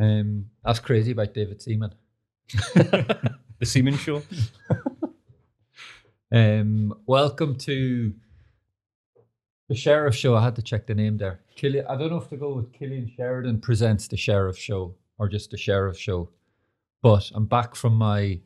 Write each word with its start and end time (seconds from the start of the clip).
Um, 0.00 0.46
that's 0.64 0.78
crazy 0.78 1.12
about 1.12 1.34
David 1.34 1.60
Seaman. 1.60 1.92
the 2.74 3.36
Seaman 3.64 3.96
Show. 3.96 4.22
Um, 6.32 6.94
welcome 7.06 7.56
to 7.56 8.14
the 9.68 9.74
Sheriff 9.74 10.14
Show. 10.14 10.36
I 10.36 10.44
had 10.44 10.54
to 10.54 10.62
check 10.62 10.86
the 10.86 10.94
name 10.94 11.18
there. 11.18 11.40
Killian, 11.56 11.86
I 11.88 11.96
don't 11.96 12.10
know 12.10 12.18
if 12.18 12.28
to 12.28 12.36
go 12.36 12.54
with 12.54 12.72
Killian 12.72 13.10
Sheridan 13.16 13.60
presents 13.60 14.06
the 14.06 14.16
Sheriff 14.16 14.56
Show 14.56 14.94
or 15.18 15.28
just 15.28 15.50
the 15.50 15.56
Sheriff 15.56 15.98
Show, 15.98 16.30
but 17.02 17.32
I'm 17.34 17.46
back 17.46 17.74
from 17.74 17.94
my 17.94 18.38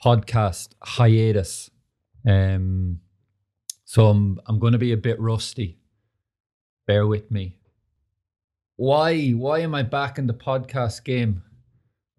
podcast 0.00 0.74
hiatus. 0.84 1.68
Um, 2.24 3.00
so 3.84 4.06
I'm 4.06 4.40
I'm 4.46 4.60
going 4.60 4.72
to 4.72 4.78
be 4.78 4.92
a 4.92 4.96
bit 4.96 5.18
rusty. 5.18 5.78
Bear 6.86 7.08
with 7.08 7.28
me. 7.28 7.56
Why 8.76 9.30
why 9.30 9.60
am 9.60 9.74
I 9.74 9.82
back 9.82 10.18
in 10.18 10.26
the 10.26 10.34
podcast 10.34 11.02
game? 11.04 11.42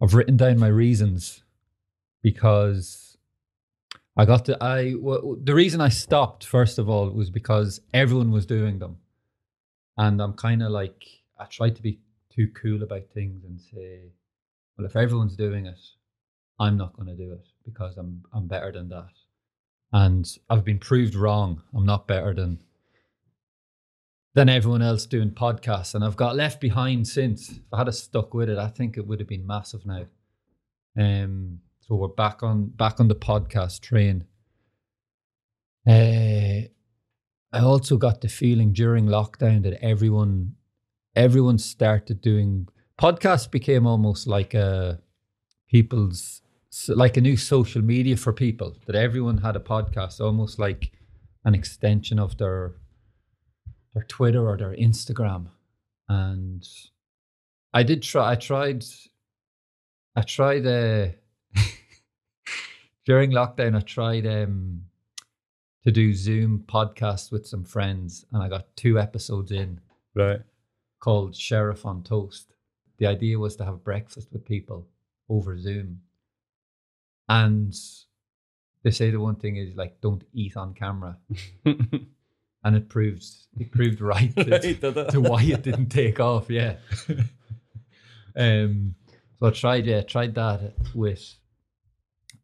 I've 0.02 0.16
written 0.16 0.38
down 0.38 0.58
my 0.60 0.68
reasons 0.68 1.44
because 2.24 3.18
I 4.18 4.26
got 4.26 4.46
to 4.46 4.64
I 4.64 4.94
w- 4.94 5.40
the 5.44 5.54
reason 5.54 5.82
I 5.82 5.90
stopped 5.90 6.46
first 6.46 6.80
of 6.80 6.90
all 6.90 7.12
was 7.12 7.30
because 7.30 7.82
everyone 7.94 8.32
was 8.32 8.48
doing 8.48 8.80
them, 8.80 8.98
and 9.98 10.20
I'm 10.20 10.34
kind 10.34 10.64
of 10.64 10.72
like 10.72 11.04
I 11.40 11.46
tried 11.46 11.76
to 11.76 11.84
be 11.84 12.00
too 12.32 12.48
cool 12.60 12.82
about 12.82 13.08
things 13.14 13.44
and 13.44 13.62
say, 13.62 14.12
well, 14.78 14.88
if 14.88 14.96
everyone's 14.96 15.36
doing 15.36 15.68
it, 15.68 15.80
I'm 16.60 16.76
not 16.76 16.94
going 16.94 17.08
to 17.08 17.16
do 17.16 17.34
it 17.34 17.46
because 17.66 17.98
I'm 17.98 18.24
I'm 18.34 18.48
better 18.48 18.72
than 18.72 18.90
that, 18.90 19.14
and 19.94 20.28
I've 20.50 20.66
been 20.66 20.80
proved 20.80 21.14
wrong. 21.14 21.62
I'm 21.76 21.86
not 21.86 22.08
better 22.08 22.34
than 22.34 22.58
than 24.38 24.50
everyone 24.50 24.84
else 24.84 25.08
doing 25.08 25.32
podcasts, 25.32 25.96
and 25.96 26.04
I've 26.04 26.16
got 26.16 26.36
left 26.36 26.62
behind 26.62 27.08
since. 27.08 27.50
If 27.50 27.74
I 27.74 27.80
had 27.80 27.96
stuck 27.96 28.36
with 28.36 28.50
it, 28.50 28.60
I 28.60 28.68
think 28.68 28.96
it 28.96 29.08
would 29.08 29.20
have 29.20 29.28
been 29.28 29.48
massive 29.48 29.84
now. 29.84 30.06
Um, 30.96 31.62
so 31.80 31.96
we're 31.96 32.10
back 32.10 32.44
on 32.44 32.68
back 32.68 33.00
on 33.00 33.08
the 33.08 33.16
podcast 33.16 33.82
train. 33.82 34.26
Uh, 35.88 36.70
I 37.52 37.62
also 37.62 37.98
got 37.98 38.22
the 38.22 38.28
feeling 38.28 38.74
during 38.74 39.08
lockdown 39.08 39.64
that 39.64 39.84
everyone 39.84 40.54
everyone 41.16 41.58
started 41.58 42.22
doing 42.22 42.68
podcasts 43.02 43.50
became 43.50 43.88
almost 43.88 44.28
like 44.28 44.54
a 44.54 45.02
people's 45.68 46.44
like 46.90 47.18
a 47.18 47.22
new 47.22 47.38
social 47.38 47.82
media 47.82 48.16
for 48.16 48.34
people 48.34 48.78
that 48.86 48.96
everyone 48.96 49.40
had 49.40 49.56
a 49.56 49.60
podcast 49.60 50.22
almost 50.22 50.60
like 50.60 50.92
an 51.44 51.56
extension 51.56 52.20
of 52.20 52.38
their 52.38 52.76
their 53.98 54.06
Twitter 54.06 54.48
or 54.48 54.56
their 54.58 54.76
Instagram 54.76 55.48
and 56.08 56.68
I 57.74 57.82
did 57.82 58.04
try 58.04 58.32
I 58.32 58.36
tried 58.36 58.86
I 60.16 60.22
tried 60.22 60.68
uh 60.68 61.08
during 63.06 63.32
lockdown 63.32 63.76
I 63.76 63.80
tried 63.80 64.28
um 64.28 64.84
to 65.84 65.92
do 65.92 66.14
Zoom 66.14 66.64
podcast 66.68 67.32
with 67.32 67.48
some 67.48 67.64
friends 67.64 68.24
and 68.32 68.44
I 68.44 68.50
got 68.50 68.76
two 68.76 69.00
episodes 69.00 69.52
in 69.52 69.80
Right. 70.14 70.42
called 71.00 71.36
Sheriff 71.36 71.86
on 71.86 72.04
Toast. 72.04 72.54
The 72.98 73.08
idea 73.08 73.40
was 73.40 73.56
to 73.58 73.66
have 73.66 73.84
breakfast 73.84 74.32
with 74.32 74.46
people 74.46 74.88
over 75.30 75.58
Zoom. 75.60 76.02
And 77.30 77.76
they 78.84 78.92
say 78.92 79.12
the 79.12 79.20
one 79.20 79.36
thing 79.36 79.58
is 79.58 79.76
like 79.76 80.02
don't 80.02 80.24
eat 80.34 80.56
on 80.56 80.74
camera. 80.74 81.18
And 82.68 82.76
it 82.76 82.90
proved 82.90 83.26
it 83.58 83.72
proved 83.72 84.02
right, 84.02 84.36
to, 84.36 84.52
Right, 84.52 84.84
it? 84.84 85.10
to 85.12 85.22
why 85.22 85.42
it 85.42 85.64
didn't 85.64 85.88
take 85.88 86.20
off, 86.20 86.50
yeah. 86.50 86.76
um 88.36 88.94
so 89.40 89.48
I 89.48 89.52
tried 89.52 89.86
yeah, 89.86 90.02
tried 90.02 90.36
that 90.36 90.74
with 90.94 91.36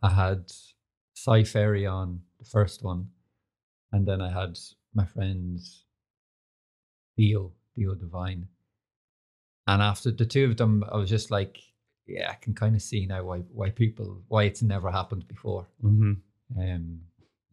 I 0.02 0.10
had 0.10 0.52
Si 1.14 1.44
Ferry 1.44 1.86
on 1.86 2.22
the 2.40 2.46
first 2.46 2.84
one, 2.84 3.10
and 3.92 4.06
then 4.06 4.22
I 4.22 4.31
had 4.31 4.58
my 4.94 5.06
friends 5.06 5.86
Theo, 7.18 7.52
Theo 7.76 7.96
Divine. 7.96 8.47
And 9.68 9.81
after 9.81 10.12
the 10.12 10.26
two 10.26 10.46
of 10.46 10.58
them, 10.58 10.84
I 10.92 10.97
was 10.97 11.09
just 11.09 11.31
like, 11.31 11.58
yeah, 12.06 12.30
I 12.31 12.36
can 12.36 12.53
kind 12.53 12.76
of 12.76 12.81
see 12.81 13.06
now 13.06 13.24
why 13.24 13.40
why 13.59 13.70
people 13.70 14.22
why 14.28 14.44
it's 14.44 14.62
never 14.62 14.90
happened 14.92 15.28
before. 15.28 15.68
mm-hmm. 15.84 16.14
Um, 16.59 17.00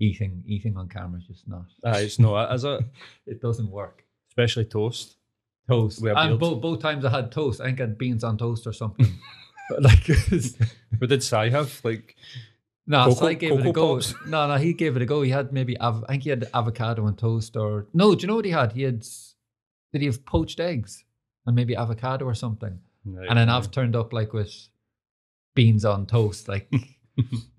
eating 0.01 0.43
eating 0.47 0.77
on 0.77 0.89
camera 0.89 1.21
is 1.21 1.27
just 1.27 1.47
not. 1.49 1.67
Ah, 1.85 1.99
it's 1.99 2.19
not, 2.19 2.53
is 2.55 2.65
it? 2.65 2.81
It 3.27 3.41
doesn't 3.41 3.71
work. 3.71 4.05
Especially 4.31 4.65
toast. 4.65 5.17
Toast. 5.69 6.01
We 6.03 6.09
have 6.09 6.19
And 6.19 6.39
both 6.41 6.61
both 6.61 6.81
times 6.81 7.05
I 7.05 7.11
had 7.11 7.31
toast. 7.31 7.61
I 7.61 7.65
think 7.67 7.81
I 7.81 7.85
had 7.85 7.99
beans 7.99 8.25
on 8.25 8.37
toast 8.39 8.67
or 8.67 8.73
something. 8.73 9.07
But 9.71 9.83
like, 9.85 10.05
What 10.99 11.09
did 11.11 11.23
Si 11.23 11.51
have? 11.51 11.81
Like, 11.85 12.17
no, 12.89 13.05
Cocoa- 13.05 13.15
so 13.21 13.27
I 13.29 13.35
gave 13.35 13.53
it 13.53 13.67
a 13.67 13.73
go. 13.73 13.95
Pops? 13.95 14.15
No, 14.27 14.49
no, 14.49 14.57
he 14.57 14.73
gave 14.73 14.97
it 14.97 15.03
a 15.03 15.07
go. 15.07 15.23
He 15.23 15.31
had 15.31 15.53
maybe 15.53 15.79
av- 15.79 16.05
I 16.09 16.13
think 16.15 16.25
he 16.25 16.31
had 16.31 16.49
avocado 16.53 17.05
on 17.07 17.15
toast 17.15 17.57
or 17.57 17.87
no. 17.95 18.17
Do 18.17 18.23
you 18.23 18.27
know 18.27 18.35
what 18.35 18.45
he 18.45 18.51
had? 18.51 18.73
He 18.73 18.83
had 18.83 19.07
did 19.93 20.01
he 20.03 20.07
have 20.07 20.25
poached 20.27 20.59
eggs 20.59 21.05
and 21.47 21.55
maybe 21.55 21.77
avocado 21.77 22.25
or 22.25 22.35
something? 22.35 22.81
and 23.07 23.39
then 23.39 23.49
I've 23.49 23.71
turned 23.71 23.95
up 23.97 24.13
like 24.13 24.33
with 24.33 24.53
beans 25.55 25.85
on 25.85 26.07
toast, 26.07 26.49
like 26.49 26.69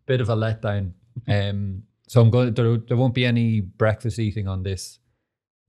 bit 0.06 0.19
of 0.22 0.29
a 0.29 0.35
letdown. 0.35 0.91
Um, 1.28 1.84
so 2.11 2.19
I'm 2.19 2.29
going. 2.29 2.53
There, 2.53 2.75
there 2.75 2.97
won't 2.97 3.13
be 3.13 3.25
any 3.25 3.61
breakfast 3.61 4.19
eating 4.19 4.45
on 4.45 4.63
this, 4.63 4.99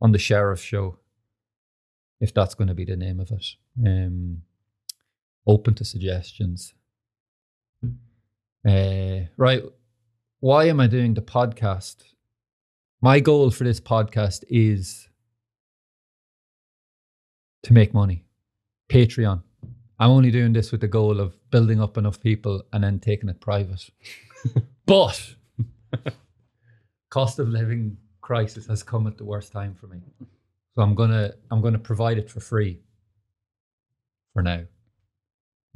on 0.00 0.10
the 0.10 0.19
sheriff 0.19 0.60
show, 0.60 0.98
if 2.20 2.34
that's 2.34 2.56
going 2.56 2.66
to 2.66 2.75
be 2.75 2.84
the 2.84 2.97
name 2.97 3.20
of 3.20 3.30
it. 3.30 3.47
Um, 3.86 4.42
open 5.47 5.75
to 5.75 5.84
suggestions. 5.84 6.75
Uh, 8.69 9.28
right. 9.36 9.62
Why 10.41 10.64
am 10.64 10.80
I 10.80 10.88
doing 10.88 11.14
the 11.14 11.22
podcast? 11.22 11.98
My 13.00 13.20
goal 13.20 13.53
for 13.53 13.62
this 13.62 13.78
podcast 13.78 14.42
is 14.48 15.09
to 17.62 17.72
make 17.72 17.94
money. 17.94 18.24
Patreon. 18.91 19.44
I'm 20.00 20.10
only 20.10 20.32
doing 20.32 20.54
this 20.54 20.72
with 20.72 20.80
the 20.80 20.88
goal 20.88 21.20
of 21.20 21.36
building 21.53 21.80
up 21.80 21.97
enough 21.97 22.20
people 22.20 22.64
and 22.72 22.82
then 22.82 22.98
taking 22.98 23.28
it 23.28 23.41
private. 23.41 23.91
but 24.86 25.36
cost 27.12 27.39
of 27.39 27.49
living 27.49 27.95
crisis 28.23 28.67
has 28.67 28.83
come 28.83 29.06
at 29.06 29.19
the 29.19 29.25
worst 29.25 29.53
time 29.53 29.75
for 29.75 29.87
me. 29.87 30.00
So 30.75 30.81
I'm 30.81 30.95
gonna 30.95 31.33
I'm 31.50 31.61
gonna 31.61 31.78
provide 31.91 32.17
it 32.17 32.31
for 32.31 32.41
free 32.41 32.81
for 34.33 34.43
now. 34.43 34.62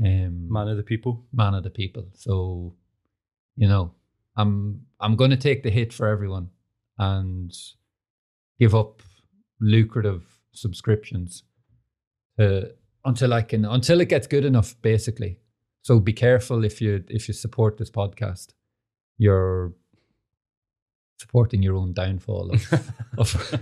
Um 0.01 0.49
Man 0.51 0.69
of 0.69 0.79
the 0.79 0.83
people. 0.83 1.27
man 1.33 1.55
of 1.55 1.63
the 1.63 1.71
people. 1.83 2.05
So, 2.15 2.75
you 3.55 3.69
know, 3.69 3.93
I'm 4.37 4.81
I'm 4.99 5.17
gonna 5.17 5.37
take 5.37 5.63
the 5.63 5.71
hit 5.71 5.93
for 5.93 6.07
everyone 6.09 6.49
and 6.99 7.53
give 8.59 8.75
up 8.75 9.03
lucrative 9.61 10.23
subscriptions 10.53 11.43
to 12.39 12.73
until 13.05 13.35
I 13.35 13.43
can 13.43 13.67
until 13.67 14.01
it 14.01 14.09
gets 14.09 14.27
good 14.27 14.47
enough, 14.47 14.75
basically. 14.81 15.41
So 15.83 16.01
be 16.01 16.15
careful 16.15 16.65
if 16.65 16.81
you 16.81 17.05
if 17.09 17.29
you 17.29 17.35
support 17.35 17.77
this 17.77 17.91
podcast, 17.91 18.55
you're 19.19 19.75
supporting 21.19 21.63
your 21.63 21.77
own 21.77 21.93
downfall 21.93 22.51
of 22.51 22.73
of, 23.19 23.55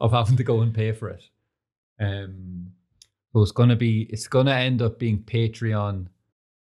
of 0.00 0.12
having 0.12 0.36
to 0.36 0.44
go 0.44 0.60
and 0.60 0.74
pay 0.74 0.92
for 0.92 1.08
it. 1.08 1.24
Um, 2.00 2.72
so 3.32 3.42
it's 3.42 3.52
gonna 3.52 3.76
be 3.76 4.02
it's 4.10 4.28
gonna 4.28 4.54
end 4.54 4.82
up 4.82 4.98
being 4.98 5.22
Patreon 5.22 6.06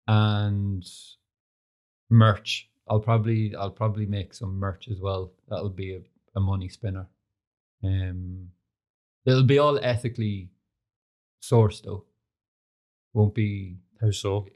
and 0.06 0.88
merch. 2.08 2.68
I'll 2.88 3.00
probably 3.00 3.54
I'll 3.54 3.70
probably 3.70 4.06
make 4.06 4.34
some 4.34 4.58
merch 4.58 4.88
as 4.88 5.00
well. 5.00 5.32
That'll 5.48 5.68
be 5.68 5.94
a, 5.94 6.00
a 6.36 6.40
money 6.40 6.68
spinner. 6.68 7.06
Um, 7.82 8.48
it'll 9.24 9.44
be 9.44 9.58
all 9.58 9.78
ethically 9.82 10.50
sourced 11.42 11.82
though. 11.82 12.04
Won't 13.12 13.34
be. 13.34 13.76
How 14.00 14.10
so? 14.10 14.46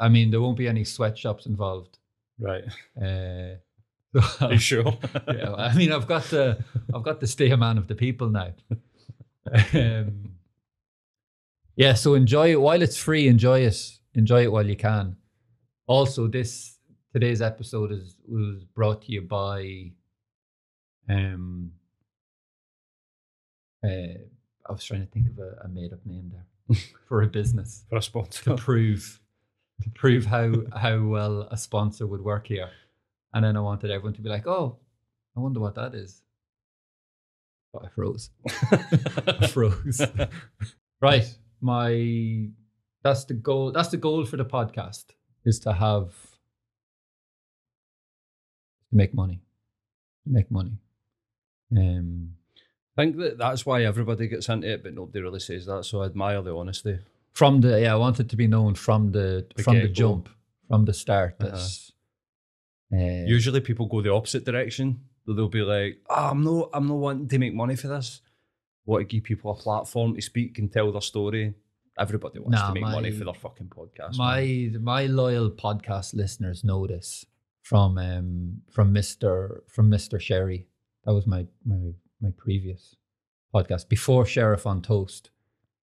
I 0.00 0.08
mean, 0.08 0.30
there 0.30 0.40
won't 0.40 0.58
be 0.58 0.68
any 0.68 0.84
sweatshops 0.84 1.46
involved. 1.46 1.98
Right. 2.38 2.64
Uh, 3.00 3.58
Are 4.40 4.52
you 4.52 4.58
sure? 4.58 4.98
yeah, 5.28 5.54
I 5.54 5.74
mean, 5.74 5.92
I've 5.92 6.06
got 6.06 6.24
the 6.24 6.62
I've 6.94 7.02
got 7.02 7.20
to 7.20 7.26
stay 7.26 7.50
a 7.50 7.56
man 7.56 7.78
of 7.78 7.88
the 7.88 7.94
people 7.94 8.30
now. 8.30 8.52
um, 9.72 10.30
yeah, 11.76 11.94
so 11.94 12.14
enjoy 12.14 12.52
it 12.52 12.60
while 12.60 12.82
it's 12.82 12.96
free. 12.96 13.26
Enjoy 13.26 13.60
it. 13.60 13.76
Enjoy 14.14 14.42
it 14.42 14.52
while 14.52 14.66
you 14.66 14.76
can. 14.76 15.16
Also, 15.86 16.28
this 16.28 16.78
today's 17.12 17.42
episode 17.42 17.92
is 17.92 18.16
was 18.26 18.64
brought 18.64 19.02
to 19.02 19.12
you 19.12 19.22
by. 19.22 19.92
Um. 21.08 21.72
Uh, 23.84 24.18
I 24.66 24.72
was 24.72 24.84
trying 24.84 25.04
to 25.04 25.12
think 25.12 25.28
of 25.28 25.38
a, 25.38 25.64
a 25.64 25.68
made 25.68 25.92
up 25.92 25.98
name 26.06 26.32
there 26.32 26.78
for 27.08 27.20
a 27.22 27.26
business 27.26 27.84
For 27.90 27.96
a 27.96 28.02
sponsor 28.02 28.44
to 28.44 28.56
prove 28.56 29.20
to 29.82 29.90
prove 29.90 30.24
how 30.24 30.52
how 30.74 31.00
well 31.02 31.42
a 31.50 31.56
sponsor 31.56 32.06
would 32.06 32.22
work 32.22 32.46
here. 32.46 32.70
And 33.34 33.44
then 33.44 33.56
I 33.56 33.60
wanted 33.60 33.90
everyone 33.90 34.14
to 34.14 34.22
be 34.22 34.28
like, 34.28 34.46
"Oh, 34.46 34.76
I 35.36 35.40
wonder 35.40 35.60
what 35.60 35.74
that 35.74 35.94
is." 35.94 36.22
But 37.72 37.86
I 37.86 37.88
froze. 37.88 38.30
I 38.70 39.46
froze. 39.48 40.00
right, 41.00 41.26
my 41.60 42.48
that's 43.02 43.24
the 43.24 43.34
goal. 43.34 43.72
That's 43.72 43.88
the 43.88 43.96
goal 43.96 44.24
for 44.24 44.36
the 44.36 44.44
podcast 44.44 45.06
is 45.44 45.58
to 45.60 45.72
have 45.72 46.10
to 48.90 48.96
make 48.96 49.12
money, 49.12 49.40
make 50.24 50.50
money. 50.50 50.78
Um, 51.76 52.34
I 52.96 53.02
think 53.02 53.16
that 53.16 53.38
that's 53.38 53.66
why 53.66 53.84
everybody 53.84 54.28
gets 54.28 54.48
into 54.48 54.72
it, 54.72 54.82
but 54.84 54.94
nobody 54.94 55.20
really 55.20 55.40
says 55.40 55.66
that. 55.66 55.84
So 55.84 56.02
I 56.02 56.06
admire 56.06 56.40
the 56.42 56.56
honesty. 56.56 56.98
from 57.32 57.60
the 57.60 57.80
yeah, 57.80 57.92
I 57.92 57.96
want 57.96 58.20
it 58.20 58.28
to 58.28 58.36
be 58.36 58.46
known 58.46 58.74
from 58.74 59.10
the, 59.10 59.44
The 59.56 59.62
from 59.64 59.80
the 59.80 59.88
jump, 59.88 60.28
from 60.68 60.84
the 60.84 60.94
start. 60.94 61.34
Uh-huh. 61.40 61.58
Uh, 62.92 63.24
Usually 63.26 63.60
people 63.60 63.86
go 63.86 64.02
the 64.02 64.12
opposite 64.12 64.44
direction. 64.44 65.00
They'll 65.26 65.48
be 65.48 65.62
like, 65.62 65.98
oh, 66.10 66.28
I'm 66.30 66.44
not 66.44 66.70
I'm 66.74 66.86
not 66.88 66.94
wanting 66.98 67.28
to 67.28 67.38
make 67.38 67.54
money 67.54 67.76
for 67.76 67.88
this. 67.88 68.20
Want 68.86 69.00
to 69.08 69.16
give 69.16 69.24
people 69.24 69.50
a 69.50 69.54
platform 69.54 70.14
to 70.14 70.20
speak 70.20 70.58
and 70.58 70.70
tell 70.70 70.92
their 70.92 71.00
story. 71.00 71.54
Everybody 71.98 72.40
wants 72.40 72.58
Nah, 72.58 72.68
to 72.68 72.74
make 72.74 72.82
money 72.82 73.10
for 73.12 73.24
their 73.24 73.34
fucking 73.34 73.68
podcast. 73.68 74.18
man. 74.18 74.72
my 74.74 74.78
my 74.80 75.06
loyal 75.06 75.50
podcast 75.50 76.14
listeners 76.14 76.62
know 76.64 76.86
this 76.86 77.24
from 77.62 77.96
um 77.98 78.60
from 78.70 78.92
Mister 78.92 79.62
from 79.68 79.88
Mister 79.88 80.18
Sherry. 80.20 80.68
That 81.04 81.14
was 81.14 81.26
my 81.26 81.46
my 81.64 81.92
my 82.20 82.30
previous 82.36 82.96
podcast 83.54 83.88
before 83.88 84.26
Sheriff 84.26 84.66
on 84.66 84.82
Toast. 84.82 85.30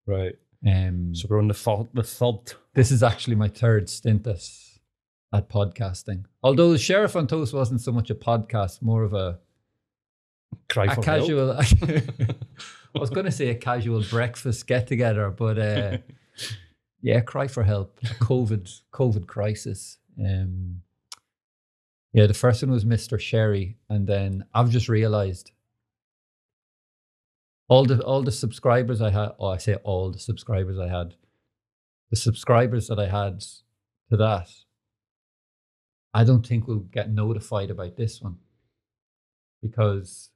Right. 0.06 0.36
Um, 0.64 1.14
So 1.16 1.26
we're 1.28 1.40
on 1.40 1.48
the 1.48 1.54
third 1.54 1.88
the 1.94 2.04
third. 2.04 2.52
this 2.74 2.92
is 2.92 3.02
actually 3.02 3.34
my 3.36 3.48
third 3.48 3.88
stint 3.90 4.26
at, 4.28 4.44
at 5.32 5.48
podcasting. 5.48 6.24
Although 6.42 6.76
Sheriff 6.76 7.16
on 7.16 7.26
Toast 7.26 7.54
wasn't 7.54 7.80
so 7.80 7.92
much 7.92 8.10
a 8.10 8.14
podcast, 8.14 8.82
more 8.82 9.02
of 9.02 9.14
a, 9.14 9.38
Cry 10.68 10.86
a 10.86 10.94
for 10.94 11.02
casual. 11.02 11.54
help. 11.54 11.80
I 12.94 12.98
was 12.98 13.10
going 13.10 13.26
to 13.26 13.32
say 13.32 13.48
a 13.48 13.54
casual 13.54 14.02
breakfast 14.02 14.66
get 14.66 14.86
together, 14.86 15.30
but 15.30 15.58
uh, 15.58 15.98
yeah, 17.02 17.20
cry 17.20 17.46
for 17.46 17.62
help. 17.62 17.98
A 18.04 18.14
COVID 18.24 18.80
COVID 18.92 19.26
crisis. 19.26 19.98
Um, 20.18 20.82
yeah, 22.12 22.26
the 22.26 22.34
first 22.34 22.62
one 22.62 22.70
was 22.70 22.84
Mr. 22.84 23.18
Sherry, 23.18 23.78
and 23.88 24.06
then 24.06 24.44
I've 24.52 24.70
just 24.70 24.88
realized 24.88 25.52
all 27.68 27.86
the 27.86 28.02
all 28.02 28.22
the 28.22 28.32
subscribers 28.32 29.00
I 29.00 29.10
had. 29.10 29.32
Oh, 29.38 29.48
I 29.48 29.56
say 29.56 29.76
all 29.76 30.10
the 30.10 30.18
subscribers 30.18 30.78
I 30.78 30.88
had. 30.88 31.14
The 32.10 32.16
subscribers 32.16 32.88
that 32.88 32.98
I 32.98 33.08
had 33.08 33.40
to 34.10 34.16
that, 34.18 34.50
I 36.14 36.24
don't 36.24 36.46
think 36.46 36.66
we'll 36.66 36.80
get 36.80 37.10
notified 37.10 37.70
about 37.70 37.96
this 37.96 38.20
one 38.20 38.36
because 39.62 40.30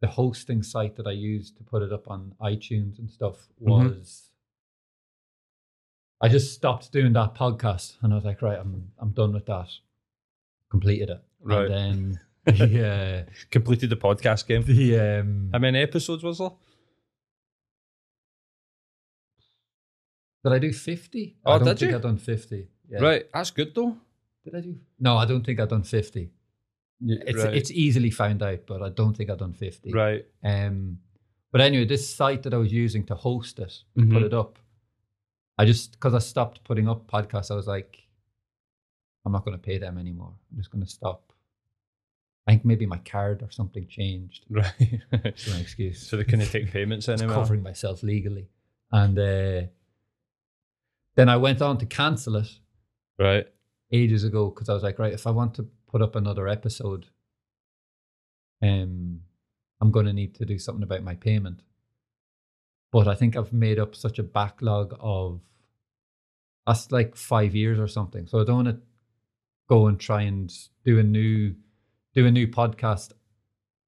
the 0.00 0.06
hosting 0.08 0.62
site 0.62 0.96
that 0.96 1.06
I 1.06 1.12
used 1.12 1.56
to 1.58 1.64
put 1.64 1.82
it 1.82 1.92
up 1.92 2.08
on 2.08 2.34
iTunes 2.40 2.98
and 2.98 3.10
stuff 3.10 3.48
Mhm. 3.60 3.66
was 3.68 4.30
I 6.20 6.28
just 6.28 6.54
stopped 6.54 6.90
doing 6.92 7.12
that 7.12 7.34
podcast 7.34 7.96
and 8.02 8.12
I 8.12 8.16
was 8.16 8.24
like, 8.24 8.40
right, 8.40 8.58
I'm 8.58 8.92
I'm 8.98 9.10
done 9.10 9.34
with 9.34 9.46
that. 9.46 9.68
Completed 10.70 11.10
it. 11.10 11.22
Right. 11.40 11.70
And 11.70 12.18
then 12.44 12.68
yeah, 12.70 13.24
Completed 13.50 13.90
the 13.90 13.96
podcast 13.96 14.46
game. 14.46 14.62
the 14.62 14.98
um 14.98 15.50
How 15.52 15.58
many 15.58 15.80
episodes 15.80 16.22
was 16.22 16.38
there? 16.38 16.50
did 20.44 20.52
I 20.52 20.58
do 20.58 20.72
50? 20.72 21.36
Oh, 21.44 21.52
I 21.52 21.58
don't 21.58 21.66
did 21.68 21.78
think 21.78 21.90
you? 21.90 21.96
I 21.98 22.00
done 22.00 22.18
50. 22.18 22.68
Yeah. 22.88 23.00
Right. 23.00 23.26
That's 23.34 23.50
good 23.50 23.74
though. 23.74 23.96
Did 24.46 24.54
I 24.54 24.60
do? 24.60 24.76
No, 24.98 25.16
I 25.18 25.26
don't 25.26 25.44
think 25.44 25.60
I've 25.60 25.68
done 25.68 25.82
50. 25.82 26.30
It's 27.02 27.44
right. 27.44 27.54
it's 27.54 27.70
easily 27.70 28.10
found 28.10 28.42
out, 28.42 28.60
but 28.66 28.80
I 28.82 28.88
don't 28.88 29.14
think 29.14 29.28
I've 29.28 29.38
done 29.38 29.52
50. 29.52 29.92
right. 29.92 30.24
Um, 30.42 30.98
but 31.52 31.60
anyway, 31.60 31.84
this 31.84 32.08
site 32.08 32.42
that 32.44 32.54
I 32.54 32.56
was 32.56 32.72
using 32.72 33.04
to 33.06 33.14
host 33.14 33.58
it, 33.58 33.74
to 33.98 34.06
put 34.06 34.22
Mhm. 34.22 34.26
it 34.26 34.34
up, 34.34 34.58
I 35.58 35.64
just 35.66 35.92
because 35.92 36.14
I 36.14 36.18
stopped 36.20 36.64
putting 36.64 36.88
up 36.88 37.06
podcasts, 37.10 37.50
I 37.50 37.54
was 37.54 37.66
like, 37.66 37.98
I'm 39.24 39.32
not 39.32 39.44
going 39.44 39.56
to 39.58 39.62
pay 39.62 39.76
them 39.78 39.98
anymore. 39.98 40.32
I'm 40.50 40.56
just 40.58 40.70
going 40.70 40.84
to 40.84 40.90
stop. 40.90 41.32
I 42.46 42.52
think 42.52 42.64
maybe 42.64 42.86
my 42.86 42.98
card 42.98 43.42
or 43.42 43.50
something 43.50 43.86
changed. 43.88 44.44
Right. 44.50 45.00
That's 45.10 45.50
my 45.50 45.58
excuse. 45.58 46.06
so 46.06 46.16
they 46.16 46.24
couldn't 46.24 46.46
take 46.46 46.70
payments 46.70 47.08
anymore. 47.14 47.34
covering 47.34 47.62
myself 47.64 48.02
legally, 48.04 48.48
and 48.92 49.18
uh, 49.18 49.62
then 51.16 51.28
I 51.28 51.36
went 51.36 51.60
on 51.60 51.78
to 51.78 51.86
cancel 51.86 52.36
it 52.36 52.60
Right. 53.18 53.48
Ages 53.96 54.24
ago 54.24 54.50
because 54.50 54.68
I 54.68 54.74
was 54.74 54.82
like, 54.82 54.98
right, 54.98 55.12
if 55.12 55.26
I 55.26 55.30
want 55.30 55.54
to 55.54 55.66
put 55.90 56.02
up 56.02 56.14
another 56.16 56.46
episode, 56.48 57.06
um, 58.62 59.20
I'm 59.80 59.90
going 59.90 60.06
to 60.06 60.12
need 60.12 60.34
to 60.36 60.44
do 60.44 60.58
something 60.58 60.82
about 60.82 61.02
my 61.02 61.14
payment. 61.14 61.60
But 62.92 63.08
I 63.08 63.14
think 63.14 63.36
I've 63.36 63.52
made 63.52 63.78
up 63.78 63.94
such 63.94 64.18
a 64.18 64.22
backlog 64.22 64.94
of 65.00 65.40
that's 66.66 66.90
like 66.90 67.16
five 67.16 67.54
years 67.54 67.78
or 67.78 67.88
something. 67.88 68.26
So 68.26 68.40
I 68.40 68.44
don't 68.44 68.64
want 68.64 68.68
to 68.68 68.78
go 69.68 69.86
and 69.88 69.98
try 70.00 70.22
and 70.22 70.52
do 70.84 70.98
a 70.98 71.02
new 71.02 71.54
do 72.14 72.26
a 72.26 72.30
new 72.30 72.48
podcast 72.48 73.12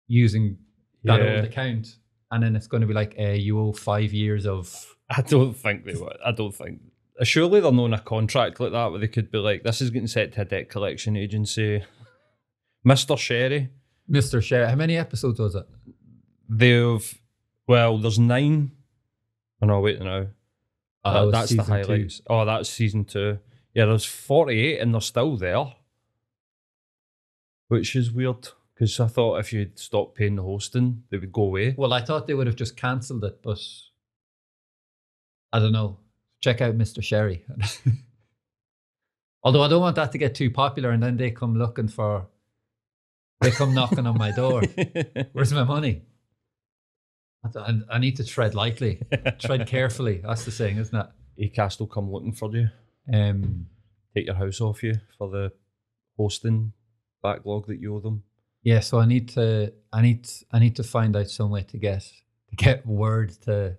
using 0.07 0.59
that 1.05 1.21
Yeah. 1.21 1.37
old 1.37 1.45
account, 1.45 1.97
and 2.31 2.43
then 2.43 2.55
it's 2.57 2.67
going 2.67 2.83
to 2.83 2.87
be 2.87 2.93
like, 2.95 3.15
uh, 3.19 3.29
you 3.31 3.59
owe 3.59 3.73
five 3.73 4.13
years 4.13 4.47
of 4.47 4.95
I 5.11 5.23
don't 5.23 5.55
think 5.55 5.85
they 5.85 5.95
were. 5.95 6.17
I 6.25 6.33
don't 6.33 6.55
think. 6.55 6.81
Uh, 7.21 7.25
surely 7.25 7.61
they're 7.61 7.71
in 7.73 7.93
a 7.95 7.99
contract 8.01 8.61
like 8.61 8.73
that 8.73 8.91
where 8.91 9.01
they 9.01 9.09
could 9.09 9.31
be 9.31 9.39
like, 9.39 9.63
this 9.63 9.81
is 9.81 9.91
getting 9.91 10.07
set 10.07 10.33
to 10.33 10.43
a 10.43 10.45
debt 10.45 10.69
collection 10.69 11.17
agency. 11.17 11.83
Mr. 12.87 13.19
Sherry, 13.19 13.71
Mr. 14.11 14.43
Sherry. 14.43 14.69
How 14.69 14.77
many 14.77 14.97
episodes 14.97 15.39
was 15.41 15.55
it? 15.55 15.67
they've, 16.49 17.21
well, 17.67 17.99
there's 17.99 18.19
nine. 18.19 18.71
Oh, 19.61 19.67
no, 19.67 19.81
wait 19.81 20.01
now. 20.01 20.27
Oh, 21.05 21.11
uh, 21.11 21.25
that 21.27 21.31
That- 21.31 21.33
that's 21.33 21.51
the 21.51 21.57
season 21.57 21.65
two. 21.67 21.73
highlights. 21.73 22.23
Oh, 22.29 22.45
that's 22.45 22.71
season 22.71 23.05
two. 23.05 23.39
Yeah, 23.75 23.85
there's 23.87 24.05
48 24.05 24.81
and 24.81 24.95
they're 24.95 25.01
still 25.01 25.37
there. 25.37 25.75
Which 27.69 27.95
is 27.97 28.11
weird 28.11 28.49
because 28.75 28.99
I 28.99 29.09
thought 29.09 29.41
if 29.41 29.53
you'd 29.53 29.79
stop 29.79 30.15
paying 30.15 30.37
the 30.37 30.43
hosting, 30.43 31.03
they 31.11 31.19
would 31.19 31.33
go 31.33 31.43
away. 31.43 31.75
Well, 31.77 31.93
I 31.93 32.01
thought 32.01 32.27
they 32.27 32.35
would 32.35 32.47
have 32.47 32.57
just 32.57 32.77
cancelled 32.77 33.25
it, 33.25 33.43
but 33.43 33.59
I 35.53 35.59
don't 35.59 35.73
know. 35.73 35.99
Check 36.41 36.61
out 36.61 36.77
Mr. 36.79 37.03
Sherry. 37.03 37.45
Although 39.43 39.63
I 39.63 39.69
don't 39.69 39.81
want 39.81 39.97
that 39.97 40.13
to 40.13 40.19
get 40.19 40.35
too 40.35 40.51
popular 40.51 40.91
and 40.91 41.03
then 41.03 41.17
they 41.17 41.31
come 41.31 41.57
looking 41.57 41.89
for, 41.89 42.27
they 43.41 43.51
come 43.51 43.75
knocking 43.75 44.07
on 44.07 44.19
my 44.19 44.31
door. 44.33 44.63
Where's 45.33 45.53
my 45.53 45.65
money? 45.65 46.03
I, 47.57 47.73
I- 47.91 47.99
need 47.99 48.17
to 48.17 48.25
tread 48.25 48.55
lightly, 48.55 49.01
tread 49.39 49.67
carefully. 49.67 50.21
That's 50.25 50.45
the 50.45 50.51
saying, 50.51 50.77
isn't 50.79 50.99
it? 51.39 51.53
Acast 51.55 51.79
will 51.79 51.87
come 51.87 52.11
looking 52.11 52.33
for 52.33 52.51
you, 52.55 52.69
Um, 53.13 53.67
take 54.15 54.27
your 54.27 54.35
house 54.35 54.61
off 54.61 54.83
you 54.83 54.95
for 55.17 55.31
the 55.31 55.53
hosting 56.17 56.73
backlog 57.23 57.69
that 57.69 57.79
you 57.81 57.95
owe 57.95 58.01
them. 58.01 58.25
yeah, 58.65 58.81
so 58.81 58.99
I 58.99 59.07
need 59.07 59.29
to, 59.31 59.73
I 59.93 60.03
need, 60.03 60.29
I 60.53 60.59
need 60.59 60.75
to 60.77 60.83
find 60.83 61.15
out 61.17 61.29
some 61.31 61.51
way 61.51 61.63
to 61.63 61.77
get, 61.79 62.03
to 62.51 62.57
get 62.57 62.85
word 62.85 63.31
to, 63.43 63.77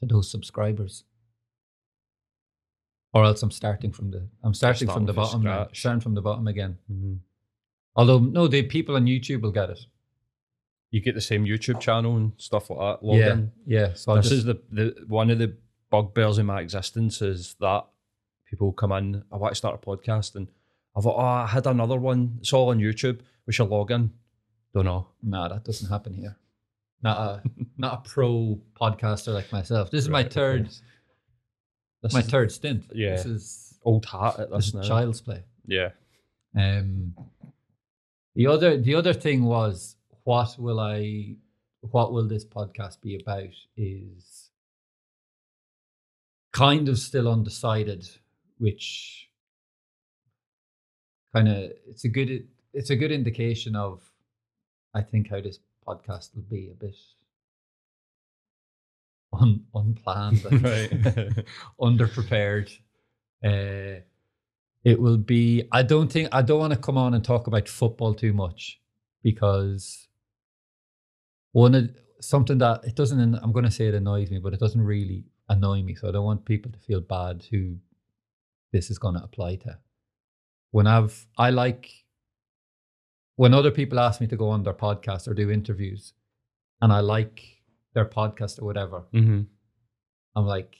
to 0.00 0.06
those 0.06 0.30
subscribers. 0.30 1.04
Or 3.12 3.24
else 3.24 3.42
I'm 3.42 3.50
starting 3.50 3.92
from 3.92 4.10
the, 4.10 4.28
I'm 4.44 4.54
starting 4.54 4.88
from 4.88 5.04
the 5.06 5.12
bottom 5.12 5.42
now, 5.42 5.68
starting 5.72 6.00
from 6.00 6.14
the 6.14 6.22
bottom 6.22 6.46
again. 6.46 6.78
Mm-hmm. 6.90 7.14
Although 7.96 8.18
no, 8.18 8.46
the 8.46 8.62
people 8.62 8.94
on 8.96 9.06
YouTube 9.06 9.42
will 9.42 9.50
get 9.50 9.70
it. 9.70 9.80
You 10.90 11.00
get 11.00 11.14
the 11.14 11.20
same 11.20 11.44
YouTube 11.44 11.80
channel 11.80 12.16
and 12.16 12.32
stuff 12.36 12.70
like 12.70 12.78
that. 12.78 13.04
Log 13.06 13.18
yeah, 13.18 13.32
in. 13.32 13.52
yeah. 13.66 13.94
So 13.94 14.14
this 14.16 14.28
just, 14.28 14.32
is 14.38 14.44
the, 14.44 14.60
the 14.70 14.94
one 15.06 15.30
of 15.30 15.38
the 15.38 15.54
bugbears 15.90 16.38
in 16.38 16.46
my 16.46 16.60
existence 16.60 17.20
is 17.22 17.56
that 17.60 17.84
people 18.48 18.72
come 18.72 18.92
in. 18.92 19.24
I 19.32 19.36
want 19.36 19.52
to 19.52 19.56
start 19.56 19.74
a 19.74 19.86
podcast, 19.86 20.34
and 20.36 20.48
I 20.96 21.00
thought, 21.00 21.16
oh, 21.16 21.24
I 21.24 21.46
had 21.46 21.66
another 21.66 21.96
one. 21.98 22.38
It's 22.40 22.52
all 22.52 22.70
on 22.70 22.78
YouTube. 22.78 23.20
We 23.46 23.52
should 23.52 23.68
log 23.68 23.90
in. 23.90 24.12
Don't 24.72 24.84
know. 24.84 25.08
no, 25.22 25.48
that 25.48 25.64
doesn't 25.64 25.88
happen 25.88 26.14
here. 26.14 26.36
Not 27.02 27.18
a, 27.18 27.42
not 27.76 27.92
a 27.94 28.08
pro 28.08 28.58
podcaster 28.80 29.34
like 29.34 29.50
myself. 29.52 29.90
This 29.90 30.04
is 30.04 30.08
my 30.08 30.18
Right, 30.18 30.26
okay. 30.26 30.34
third, 30.34 30.68
This 32.02 32.12
my 32.12 32.20
is 32.20 32.26
third 32.26 32.52
stint. 32.52 32.84
Yeah. 32.94 33.16
this 33.16 33.26
is 33.26 33.78
old 33.84 34.06
hat 34.06 34.38
at 34.40 34.50
this 34.50 34.66
this 34.66 34.74
now. 34.74 34.80
is 34.80 34.88
child's 34.88 35.20
play. 35.20 35.42
Yeah. 35.66 35.90
Um, 36.56 37.14
the 38.34 38.46
other 38.46 38.76
the 38.76 38.94
other 38.94 39.12
thing 39.12 39.44
was 39.44 39.96
what 40.24 40.56
will 40.58 40.80
I 40.80 41.36
what 41.82 42.12
will 42.12 42.28
this 42.28 42.44
podcast 42.44 43.00
be 43.00 43.18
about 43.20 43.54
is 43.76 44.50
kind 46.52 46.88
of 46.88 46.98
still 46.98 47.28
undecided, 47.28 48.08
which 48.58 49.28
kind 51.34 51.48
of 51.48 51.72
it's 51.88 52.04
a 52.04 52.08
good 52.08 52.48
it's 52.72 52.90
a 52.90 52.96
good 52.96 53.12
indication 53.12 53.76
of 53.76 54.02
I 54.94 55.02
think 55.02 55.30
how 55.30 55.40
this 55.40 55.58
podcast 55.86 56.34
will 56.34 56.42
be 56.42 56.68
a 56.70 56.74
bit 56.74 56.96
un, 59.32 59.64
unplanned, 59.74 60.44
and 60.44 60.62
Right. 60.64 60.90
underprepared. 61.80 62.70
Uh, 63.44 64.00
it 64.84 65.00
will 65.00 65.18
be. 65.18 65.64
I 65.72 65.82
don't 65.82 66.10
think 66.10 66.28
I 66.32 66.42
don't 66.42 66.60
want 66.60 66.72
to 66.72 66.78
come 66.78 66.96
on 66.96 67.14
and 67.14 67.24
talk 67.24 67.46
about 67.46 67.68
football 67.68 68.14
too 68.14 68.32
much 68.32 68.80
because 69.22 70.08
one 71.52 71.74
of 71.74 71.90
something 72.20 72.58
that 72.58 72.84
it 72.84 72.94
doesn't. 72.94 73.34
I'm 73.34 73.52
going 73.52 73.64
to 73.64 73.70
say 73.70 73.86
it 73.86 73.94
annoys 73.94 74.30
me, 74.30 74.38
but 74.38 74.54
it 74.54 74.60
doesn't 74.60 74.80
really 74.80 75.24
annoy 75.48 75.82
me. 75.82 75.94
So 75.94 76.08
I 76.08 76.12
don't 76.12 76.24
want 76.24 76.44
people 76.44 76.70
to 76.72 76.78
feel 76.78 77.00
bad 77.00 77.44
who 77.50 77.76
this 78.72 78.90
is 78.90 78.98
going 78.98 79.16
to 79.16 79.22
apply 79.22 79.56
to. 79.56 79.78
When 80.70 80.86
I've, 80.86 81.26
I 81.36 81.50
like 81.50 81.90
when 83.36 83.54
other 83.54 83.70
people 83.70 83.98
ask 83.98 84.20
me 84.20 84.26
to 84.28 84.36
go 84.36 84.50
on 84.50 84.62
their 84.62 84.74
podcast 84.74 85.26
or 85.26 85.34
do 85.34 85.50
interviews, 85.50 86.12
and 86.80 86.92
I 86.92 87.00
like 87.00 87.59
their 87.94 88.04
podcast 88.06 88.60
or 88.60 88.64
whatever, 88.64 89.04
Mm-hmm. 89.12 89.42
I'm 90.36 90.46
like, 90.46 90.76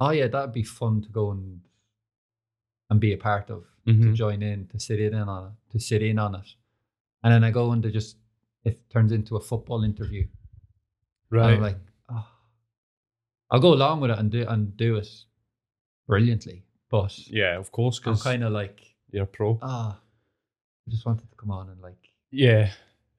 oh 0.00 0.10
yeah, 0.10 0.26
that'd 0.28 0.52
be 0.52 0.62
fun 0.62 1.02
to 1.02 1.08
go 1.08 1.30
and 1.30 1.60
and 2.90 3.00
be 3.00 3.12
a 3.12 3.18
part 3.18 3.50
of, 3.50 3.64
to 3.86 3.92
Mm-hmm. 3.92 4.14
join 4.14 4.42
in, 4.42 4.66
to 4.68 4.78
sit 4.80 5.00
in 5.00 5.14
on 5.14 5.46
it, 5.52 5.72
to 5.72 5.80
sit 5.80 6.02
in 6.02 6.18
on 6.18 6.34
it, 6.34 6.48
and 7.22 7.32
then 7.32 7.44
I 7.44 7.50
go 7.50 7.72
and 7.72 7.82
just 7.92 8.16
it 8.64 8.80
turns 8.90 9.12
into 9.12 9.36
a 9.36 9.40
football 9.40 9.84
interview. 9.84 10.22
And 11.30 11.40
Right. 11.40 11.54
I'm 11.54 11.60
like, 11.62 11.78
oh. 12.10 12.26
I'll 13.50 13.60
go 13.60 13.72
along 13.74 14.00
with 14.00 14.10
it 14.10 14.18
and 14.18 14.30
do 14.30 14.44
and 14.48 14.76
do 14.76 14.96
it 14.96 15.08
brilliantly, 16.06 16.64
but 16.90 17.16
yeah, 17.28 17.56
of 17.58 17.70
course, 17.72 18.00
I'm 18.04 18.16
kind 18.18 18.44
of 18.44 18.52
like, 18.52 18.80
you're 19.10 19.24
a 19.24 19.26
pro. 19.26 19.58
ah, 19.62 19.98
I 20.86 20.90
just 20.90 21.04
wanted 21.06 21.30
to 21.30 21.36
come 21.36 21.50
on 21.50 21.68
and 21.70 21.80
like 21.80 21.98
Yeah. 22.30 22.70